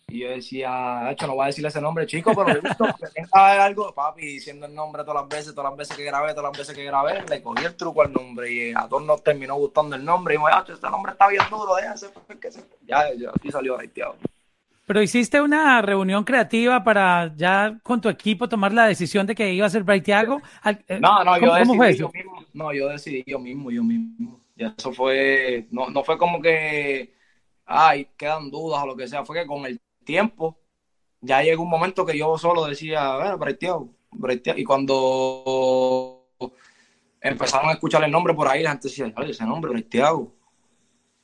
[0.10, 3.08] Y yo decía, hecho, no voy a decirle ese nombre, chico, pero le gusta porque
[3.14, 6.50] tenga algo, papi, diciendo el nombre todas las veces, todas las veces que grabé, todas
[6.50, 9.56] las veces que grabé, le cogí el truco al nombre y a todos nos terminó
[9.56, 10.36] gustando el nombre.
[10.36, 12.50] Y me dijo, este nombre está bien duro, déjase, porque
[12.86, 14.16] ya, ya, aquí salió haitiado.
[14.86, 19.52] Pero hiciste una reunión creativa para ya con tu equipo tomar la decisión de que
[19.52, 20.42] iba a ser Braithiago.
[20.88, 22.46] Eh, no, no, yo decidí yo mismo.
[22.54, 24.40] No, yo decidí yo mismo, yo mismo.
[24.56, 27.14] Ya eso fue, no, no fue como que,
[27.66, 30.58] ay, quedan dudas o lo que sea, fue que con el tiempo
[31.22, 34.60] ya llegó un momento que yo solo decía, Braithiago, Braithiago.
[34.60, 36.28] Y cuando
[37.22, 40.34] empezaron a escuchar el nombre por ahí, la gente decía, ese nombre, Braithiago.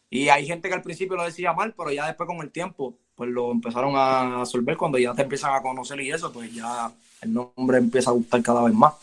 [0.10, 3.00] Y hay gente que al principio lo decía mal, pero ya después con el tiempo
[3.16, 6.92] pues lo empezaron a absorber cuando ya te empiezan a conocer y eso, pues ya
[7.22, 8.94] el nombre empieza a gustar cada vez más.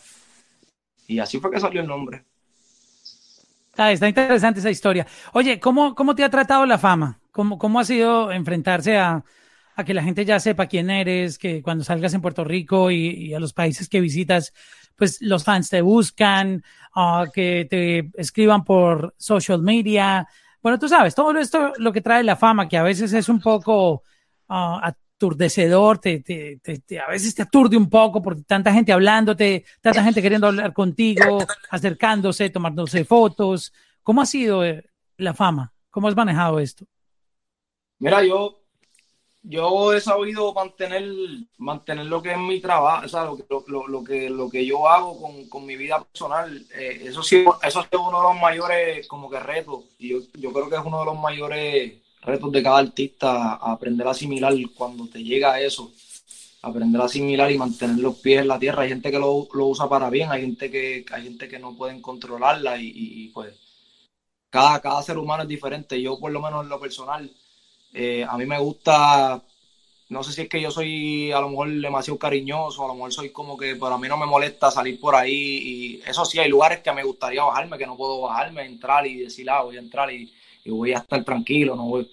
[1.07, 2.23] Y así fue que salió el nombre.
[3.77, 5.07] Ah, está interesante esa historia.
[5.31, 7.19] Oye, ¿cómo, cómo te ha tratado la fama?
[7.31, 9.23] ¿Cómo, cómo ha sido enfrentarse a,
[9.83, 13.39] que la gente ya sepa quién eres, que cuando salgas en Puerto Rico y, a
[13.39, 14.53] los países que visitas,
[14.95, 16.63] pues los fans te buscan,
[16.95, 20.27] uh, que te escriban por social media.
[20.61, 23.39] Bueno, tú sabes, todo esto lo que trae la fama, que a veces es un
[23.39, 24.03] poco
[24.49, 24.79] uh,
[25.21, 26.23] aturdecedor, te,
[27.05, 31.39] a veces te aturde un poco porque tanta gente hablándote, tanta gente queriendo hablar contigo,
[31.69, 33.73] acercándose, tomándose fotos.
[34.03, 34.83] ¿Cómo ha sido eh,
[35.17, 35.73] la fama?
[35.89, 36.85] ¿Cómo has manejado esto?
[37.99, 38.60] Mira, yo
[39.43, 41.03] yo he sabido mantener,
[41.57, 44.87] mantener lo que es mi trabajo, o sea, lo, lo, lo, que, lo que yo
[44.87, 46.65] hago con, con mi vida personal.
[46.75, 49.85] Eh, eso, sí, eso ha sido uno de los mayores como que retos.
[49.97, 54.07] Y yo, yo creo que es uno de los mayores retos de cada artista, aprender
[54.07, 55.91] a asimilar cuando te llega eso.
[56.61, 58.83] Aprender a asimilar y mantener los pies en la tierra.
[58.83, 61.75] Hay gente que lo, lo usa para bien, hay gente que, hay gente que no
[61.75, 63.55] pueden controlarla y, y, pues
[64.51, 65.99] cada, cada ser humano es diferente.
[65.99, 67.31] Yo por lo menos en lo personal
[67.93, 69.43] eh, a mí me gusta,
[70.09, 73.11] no sé si es que yo soy a lo mejor demasiado cariñoso, a lo mejor
[73.13, 76.49] soy como que para mí no me molesta salir por ahí y eso sí, hay
[76.49, 79.79] lugares que me gustaría bajarme, que no puedo bajarme, entrar y decir, ah, voy a
[79.79, 80.31] entrar y,
[80.65, 82.09] voy a estar tranquilo, no voy.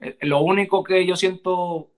[0.00, 1.90] Eh, lo único que yo siento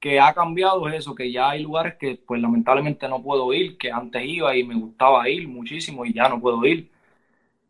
[0.00, 3.76] que ha cambiado es eso, que ya hay lugares que pues lamentablemente no puedo ir,
[3.78, 6.90] que antes iba y me gustaba ir muchísimo y ya no puedo ir.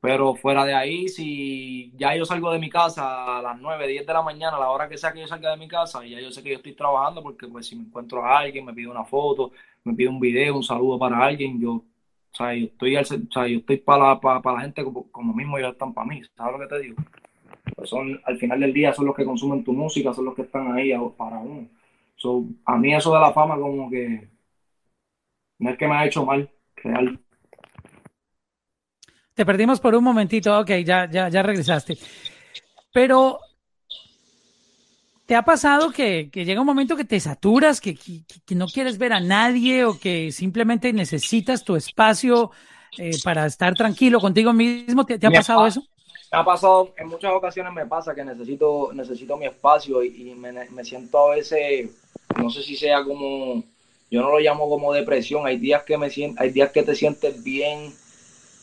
[0.01, 4.07] Pero fuera de ahí, si ya yo salgo de mi casa a las 9, 10
[4.07, 6.11] de la mañana, a la hora que sea que yo salga de mi casa, y
[6.11, 8.73] ya yo sé que yo estoy trabajando, porque pues si me encuentro a alguien, me
[8.73, 9.51] pide una foto,
[9.85, 11.85] me pide un video, un saludo para alguien, yo, o
[12.33, 15.59] sea, yo estoy, o sea, yo estoy para, para, para la gente como, como, mismo
[15.59, 16.97] ellos están para mí, ¿sabes lo que te digo?
[17.75, 20.43] Pues son, al final del día son los que consumen tu música, son los que
[20.43, 21.69] están ahí para uno.
[22.17, 24.29] So, a mí eso de la fama como que
[25.59, 27.21] no es que me ha hecho mal, real.
[29.39, 31.97] Te perdimos por un momentito, ok, ya, ya, ya regresaste.
[32.93, 33.39] Pero,
[35.27, 37.97] ¿te ha pasado que, llega un momento que te saturas, que,
[38.57, 42.51] no quieres ver a nadie o que simplemente necesitas tu espacio
[42.99, 45.07] eh, para estar tranquilo contigo mismo?
[45.07, 45.85] ¿Te, ha pasado eso?
[46.33, 50.51] Me ha pasado, en muchas ocasiones me pasa que necesito, necesito mi espacio y, me,
[50.51, 51.91] me, siento a veces,
[52.37, 53.63] no sé si sea como,
[54.11, 56.97] yo no lo llamo como depresión, hay días que me siento, hay días que te
[56.97, 57.95] sientes bien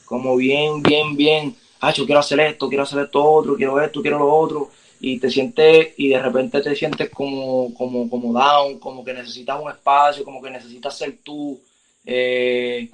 [0.06, 4.02] como bien, bien, bien, ah, yo quiero hacer esto, quiero hacer esto otro, quiero esto,
[4.02, 8.80] quiero lo otro, y te sientes, y de repente te sientes como, como, como down,
[8.80, 11.60] como que necesitas un espacio, como que necesitas ser tú,
[12.06, 12.90] eh,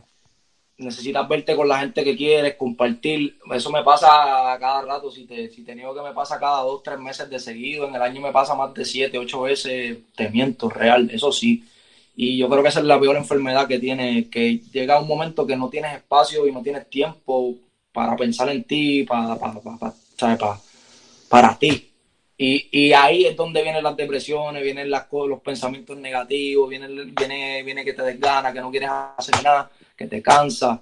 [0.78, 4.08] necesitas verte con la gente que quieres, compartir, eso me pasa
[4.60, 7.40] cada rato, si te, si te digo que me pasa cada dos, tres meses de
[7.40, 11.32] seguido, en el año me pasa más de siete, ocho veces, te miento, real, eso
[11.32, 11.64] sí,
[12.24, 15.48] y yo creo que esa es la peor enfermedad que tiene, que llega un momento
[15.48, 17.56] que no tienes espacio y no tienes tiempo
[17.92, 20.60] para pensar en ti, para, para, para,
[21.28, 21.90] para, ti.
[22.38, 27.64] Y, y, ahí es donde vienen las depresiones, vienen las, los pensamientos negativos, viene, viene,
[27.64, 30.80] viene que te desgana, que no quieres hacer nada, que te cansa.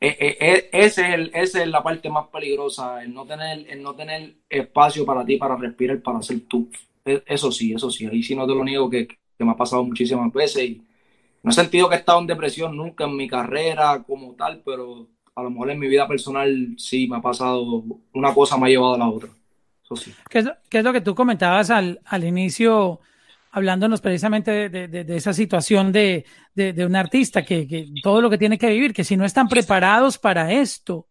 [0.00, 3.82] E, e, e, ese es esa es la parte más peligrosa, el no, tener, el
[3.82, 6.70] no tener espacio para ti, para respirar, para ser tú.
[7.04, 9.84] Eso sí, eso sí, ahí sí no te lo niego que, que me ha pasado
[9.84, 10.82] muchísimas veces y
[11.42, 15.06] no he sentido que he estado en depresión nunca en mi carrera como tal, pero
[15.34, 18.70] a lo mejor en mi vida personal sí me ha pasado, una cosa me ha
[18.70, 19.28] llevado a la otra.
[19.84, 20.12] Eso sí.
[20.28, 23.00] ¿Qué es, lo que tú comentabas al, al inicio?
[23.56, 28.68] hablándonos precisamente de, esa situación de, un artista que, que, todo lo que tiene que
[28.68, 31.08] vivir, que si no están preparados para esto,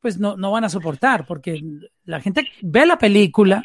[0.00, 1.60] pues no, no van a soportar, porque
[2.04, 3.60] la gente ve la película,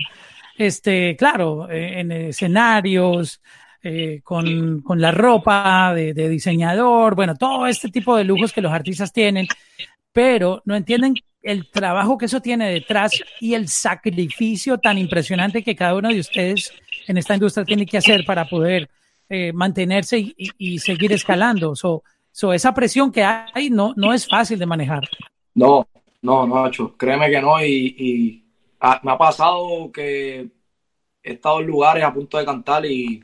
[0.58, 3.44] este, claro, eh, en escenarios,
[3.88, 8.74] eh, con, con, la ropa de, diseñador, bueno, todo este tipo de lujos que los
[8.74, 9.48] artistas tienen,
[10.12, 15.76] pero no entienden el trabajo que eso tiene detrás y el sacrificio tan impresionante que
[15.76, 16.74] cada uno de ustedes
[17.08, 18.90] en esta industria tiene que hacer para poder
[19.30, 21.76] eh, mantenerse y, y, seguir escalando.
[21.76, 25.08] So, so, esa presión que hay no, no es fácil de manejar.
[25.54, 25.88] No,
[26.24, 27.64] no, no, Nacho, créeme que no.
[27.64, 28.46] Y, y
[29.04, 30.40] me ha pasado que
[31.22, 33.24] he estado en lugares a punto de cantar y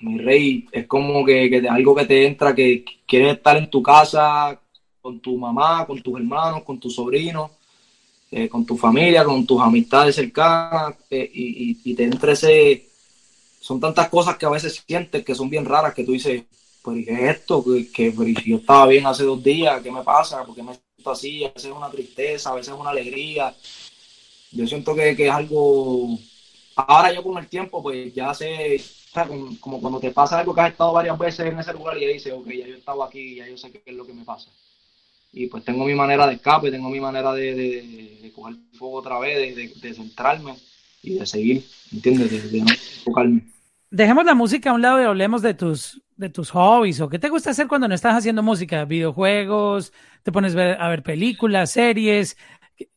[0.00, 3.82] mi rey, es como que, que, algo que te entra, que quieres estar en tu
[3.82, 4.60] casa
[5.00, 7.50] con tu mamá, con tus hermanos, con tus sobrinos,
[8.30, 12.86] eh, con tu familia, con tus amistades cercanas, eh, y, y, te entra ese...
[13.60, 16.44] Son tantas cosas que a veces sientes que son bien raras que tú dices,
[16.82, 17.64] pues ¿qué es esto?
[17.64, 20.44] Que, que yo estaba bien hace dos días, ¿qué me pasa?
[20.44, 21.44] ¿Por qué me siento así?
[21.44, 23.54] A veces es una tristeza, a veces es una alegría.
[24.52, 26.18] Yo siento que, que es algo...
[26.76, 28.80] Ahora yo con el tiempo, pues ya sé
[29.60, 32.32] como, cuando te pasa algo que has estado varias veces en ese lugar y dices,
[32.32, 34.50] ok, ya yo he estado aquí, ya yo sé qué es lo que me pasa.
[35.32, 39.18] y pues tengo mi manera de escape, tengo mi manera de, de, coger fuego otra
[39.18, 40.54] vez, de, de, centrarme
[41.02, 42.52] y de seguir, ¿entiendes?
[42.52, 43.42] De, no enfocarme.
[43.90, 47.18] Dejemos la música a un lado y hablemos de tus, de tus hobbies o qué
[47.18, 49.92] te gusta hacer cuando no estás haciendo música, videojuegos,
[50.22, 52.36] te pones a ver películas, series.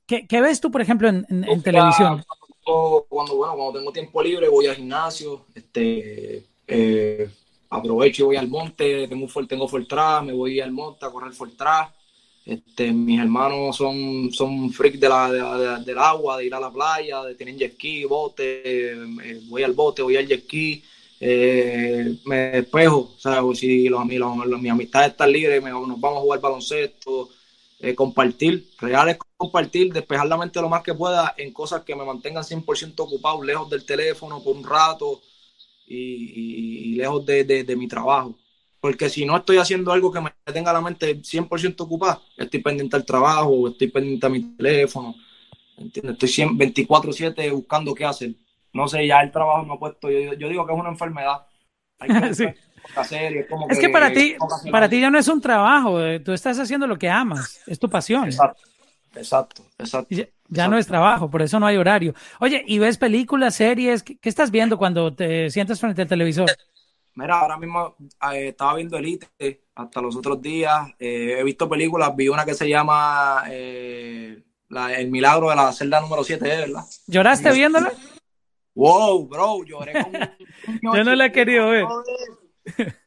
[0.05, 2.24] ¿Qué, qué ves tú, por ejemplo, en, en, televisión?
[2.64, 7.30] Cuando, bueno, cuando tengo tiempo libre voy al gimnasio, este, eh,
[7.70, 11.88] aprovecho y voy al monte, tengo, tengo Fortran, me voy al monte a correr Fortran.
[12.45, 17.24] Este, mis hermanos son, son freaks de la, del agua, de ir a la playa,
[17.24, 20.84] de tener jet ski, bote, eh, voy al bote, voy al jet ski,
[21.20, 26.22] eh, me despejo, o sea, si los, los, mis amistades están libres, nos vamos a
[26.22, 27.30] jugar baloncesto,
[27.82, 31.95] eh, compartir, real es compartir, despejar la mente lo más que pueda en cosas que
[31.95, 35.21] me mantengan 100% ocupado, lejos del teléfono por un rato
[35.88, 38.38] y, lejos de, de mi trabajo.
[38.82, 42.95] Porque si no estoy haciendo algo que me tenga la mente 100% ocupada, estoy pendiente
[42.95, 45.13] al trabajo, estoy pendiente a mi teléfono,
[45.77, 46.13] ¿entiendes?
[46.13, 48.34] Estoy 24/7 buscando qué hacer.
[48.73, 51.45] No sé, ya el trabajo me ha puesto, yo, digo que es una enfermedad.
[51.99, 52.55] Hay que
[53.69, 54.36] es, que, para ti,
[54.71, 57.79] para ti ya no es un trabajo, eh, tú estás haciendo lo que amas, es
[57.79, 58.25] tu pasión.
[58.25, 58.61] Exacto,
[59.15, 60.15] exacto, exacto.
[60.49, 62.13] Ya, no es trabajo, por eso no hay horario.
[62.39, 64.03] Oye, ¿y ves películas, series?
[64.03, 66.49] ¿Qué, estás viendo cuando te sientas frente al televisor?
[67.15, 67.95] Mira, ahora mismo
[68.34, 69.27] eh, estaba viendo Elite
[69.75, 70.89] hasta los otros días.
[70.99, 76.01] Eh, he visto películas, vi una que se llama eh, El Milagro de la celda
[76.01, 76.84] número 7, ¿verdad?
[77.07, 77.91] ¿Lloraste viéndola?
[78.73, 80.17] Wow, bro, lloré como...
[80.95, 81.86] Yo no la he querido ver.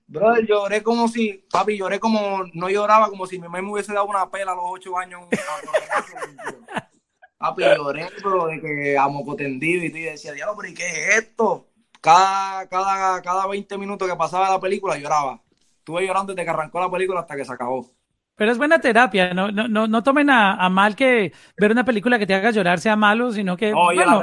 [0.06, 3.92] Bro, lloré como si, papi, lloré como, no lloraba como si mi mamá me hubiese
[3.92, 5.22] dado una pela a los ocho años.
[7.38, 11.16] papi, lloré, bro, de que a moco tendido y decía, diablo, pero ¿y qué es
[11.16, 11.68] esto?
[12.04, 15.40] cada, cada, cada 20 minutos que pasaba la película lloraba.
[15.78, 17.90] Estuve llorando desde que arrancó la película hasta que se acabó.
[18.36, 22.18] Pero es buena terapia, no, no, no, no tomen a, mal que ver una película
[22.18, 23.72] que te haga llorar sea malo, sino que...
[23.72, 24.22] bueno.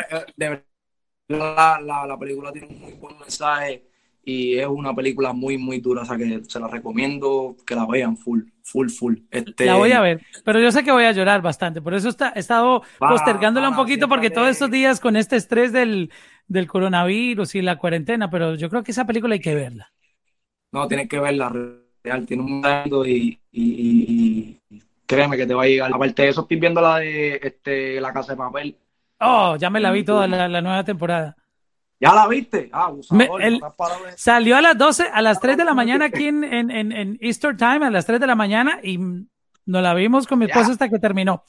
[1.28, 3.90] la, la, la, película tiene un muy buen mensaje
[4.24, 7.86] y es una película muy, muy dura, o sea que se la recomiendo que la
[7.86, 9.16] vean full, full, full.
[9.32, 9.66] Este...
[9.66, 12.34] La voy a ver, pero yo sé que voy a llorar bastante, por eso está,
[12.36, 16.12] he estado postergándola un poquito porque todos estos días con este estrés del,
[16.48, 19.92] del coronavirus y la cuarentena, pero yo creo que esa película hay que verla.
[20.72, 21.50] No, tienes que verla
[22.04, 24.58] real, tiene un mundo y, y,
[25.06, 25.92] créeme que te va a llegar.
[25.94, 28.78] Aparte de eso, estoy viendo la de este, La Casa de Papel.
[29.20, 31.36] Oh, ya me la vi toda la, nueva temporada.
[32.02, 32.68] ¿Ya la viste?
[32.74, 32.92] Ah,
[34.16, 37.56] salió a las 12, a las 3 de la mañana aquí en, en, en, Easter
[37.56, 40.90] Time, a las 3 de la mañana, y nos la vimos con mi esposo hasta
[40.90, 41.44] que terminó.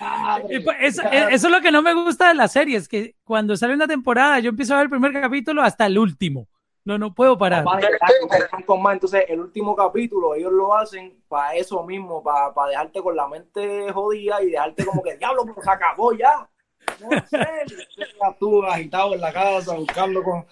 [0.00, 3.74] Pues, eso, es lo que no me gusta de la serie, es que cuando sale
[3.74, 6.48] una temporada yo empiezo a ver el primer capítulo hasta el último.
[6.86, 7.66] No, no puedo parar.
[8.92, 13.28] Entonces, el último capítulo, ellos lo hacen para eso mismo, para, para dejarte con la
[13.28, 16.48] mente jodida y dejarte como que, diablo, pues se acabó ya.
[17.00, 17.46] No sé,
[18.38, 20.44] tú agitado en la casa, buscando con...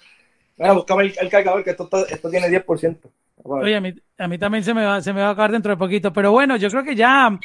[0.56, 2.98] Mira, buscame el, el cargador, que esto, esto tiene 10%.
[3.44, 5.72] Oye, a mí, a mí, también se me, va, se me va a acabar dentro
[5.72, 7.38] de poquito, pero bueno, yo creo que ya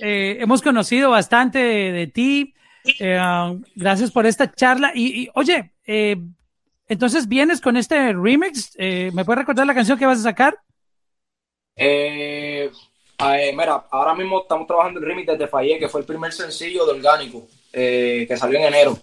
[0.00, 2.54] eh, hemos conocido bastante de, ti.
[2.98, 3.18] Eh,
[3.74, 4.92] gracias por esta charla.
[4.94, 6.16] Y, oye, eh,
[6.86, 8.76] entonces vienes con este remix.
[8.78, 10.58] ¿Me puedes recordar la canción que vas a sacar?
[13.54, 16.84] mira, ahora mismo estamos trabajando el remix de Te Fallé, que fue el primer sencillo
[16.84, 18.98] de Orgánico, que salió en enero.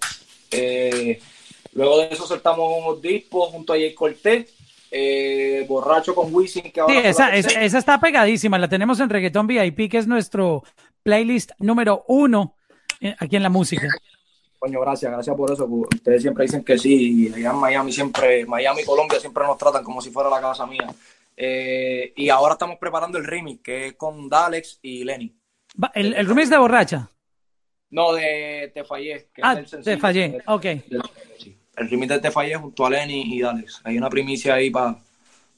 [1.74, 4.54] luego de eso soltamos unos discos junto a Jay Cortés
[4.92, 6.72] eh, borracho con Wisin.
[6.72, 8.58] Que ahora sí, esa, está pegadísima.
[8.58, 10.64] La tenemos en Reggaeton VIP, que es nuestro
[11.04, 12.56] playlist número uno
[13.00, 13.88] eh, aquí en la música.
[14.58, 15.66] Coño, gracias, gracias por eso.
[15.66, 17.28] Ustedes siempre dicen que sí.
[17.28, 20.66] Y allá en Miami, siempre, Miami, Colombia, siempre nos tratan como si fuera la casa
[20.66, 20.88] mía.
[21.38, 25.34] Eh, y ahora estamos preparando el remix, que es con Dalex y Lenny.
[25.94, 27.10] ¿El, el remix de borracha?
[27.92, 29.28] No, de Te Fallé.
[29.42, 30.66] ah, Te Fallé, ok
[31.80, 33.82] el remix de Te Fallé junto a Lenny y Dalex.
[33.84, 34.98] Hay una primicia ahí para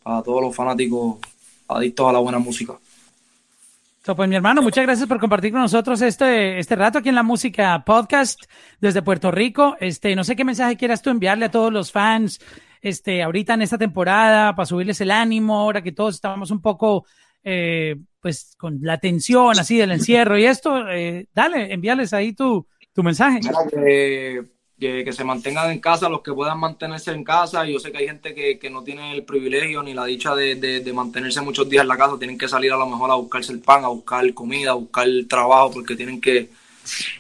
[0.04, 1.18] todos los fanáticos
[1.68, 2.74] adictos a la buena música.
[4.04, 7.24] pues mi hermano, muchas gracias por compartir con nosotros este, este rato aquí en la
[7.24, 8.44] música podcast
[8.80, 9.76] desde Puerto Rico.
[9.80, 12.40] Este, no sé qué mensaje quieras tú enviarle a todos los fans,
[12.82, 17.06] este, ahorita en esta temporada, para subirles el ánimo, ahora que todos estamos un poco,
[17.44, 22.68] eh, pues, con la tensión así del encierro y esto, eh, dale, envíales ahí tu,
[22.94, 23.40] tu mensaje
[24.82, 27.66] que, se mantengan en casa los que puedan mantenerse en casa.
[27.66, 31.40] Yo sé que hay gente que, no tiene el privilegio ni la dicha de, mantenerse
[31.42, 33.86] muchos días en la casa, tienen que salir a lo mejor a buscarse el pan,
[33.86, 36.50] a buscar comida, a buscar trabajo, porque tienen que...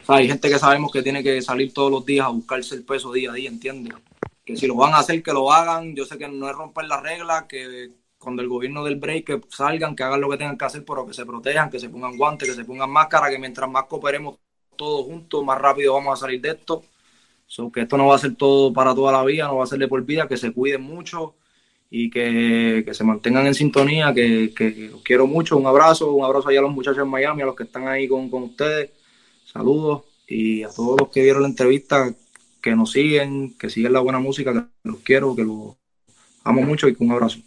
[0.08, 3.14] hay gente que sabemos que tiene que salir todos los días a buscarse el peso
[3.14, 3.93] día a día, ¿entiendes?
[4.43, 5.95] Que si lo van a hacer, que lo hagan.
[5.95, 7.91] Yo sé que no es romper las reglas, que,
[8.22, 11.07] cuando el gobierno del break que salgan, que hagan lo que tengan que hacer, pero
[11.07, 14.38] que se protejan, que se pongan guantes, que se pongan máscara, que mientras más cooperemos
[14.76, 16.84] todos juntos, más rápido vamos a salir de esto.
[17.74, 19.80] que esto no va a ser todo para toda la vida, no va a ser
[19.80, 21.34] de por vida, que se cuiden mucho
[21.89, 24.53] y que, se mantengan en sintonía, que,
[24.91, 25.57] los quiero mucho.
[25.57, 28.07] Un abrazo, un abrazo allá a los muchachos en Miami, a los que están ahí
[28.07, 28.91] con, con ustedes.
[29.45, 32.13] Saludos y a todos los que vieron la entrevista,
[32.61, 35.80] que nos siguen, que siguen la buena música, que los quiero, que los
[36.43, 37.39] amo mucho y un abrazo.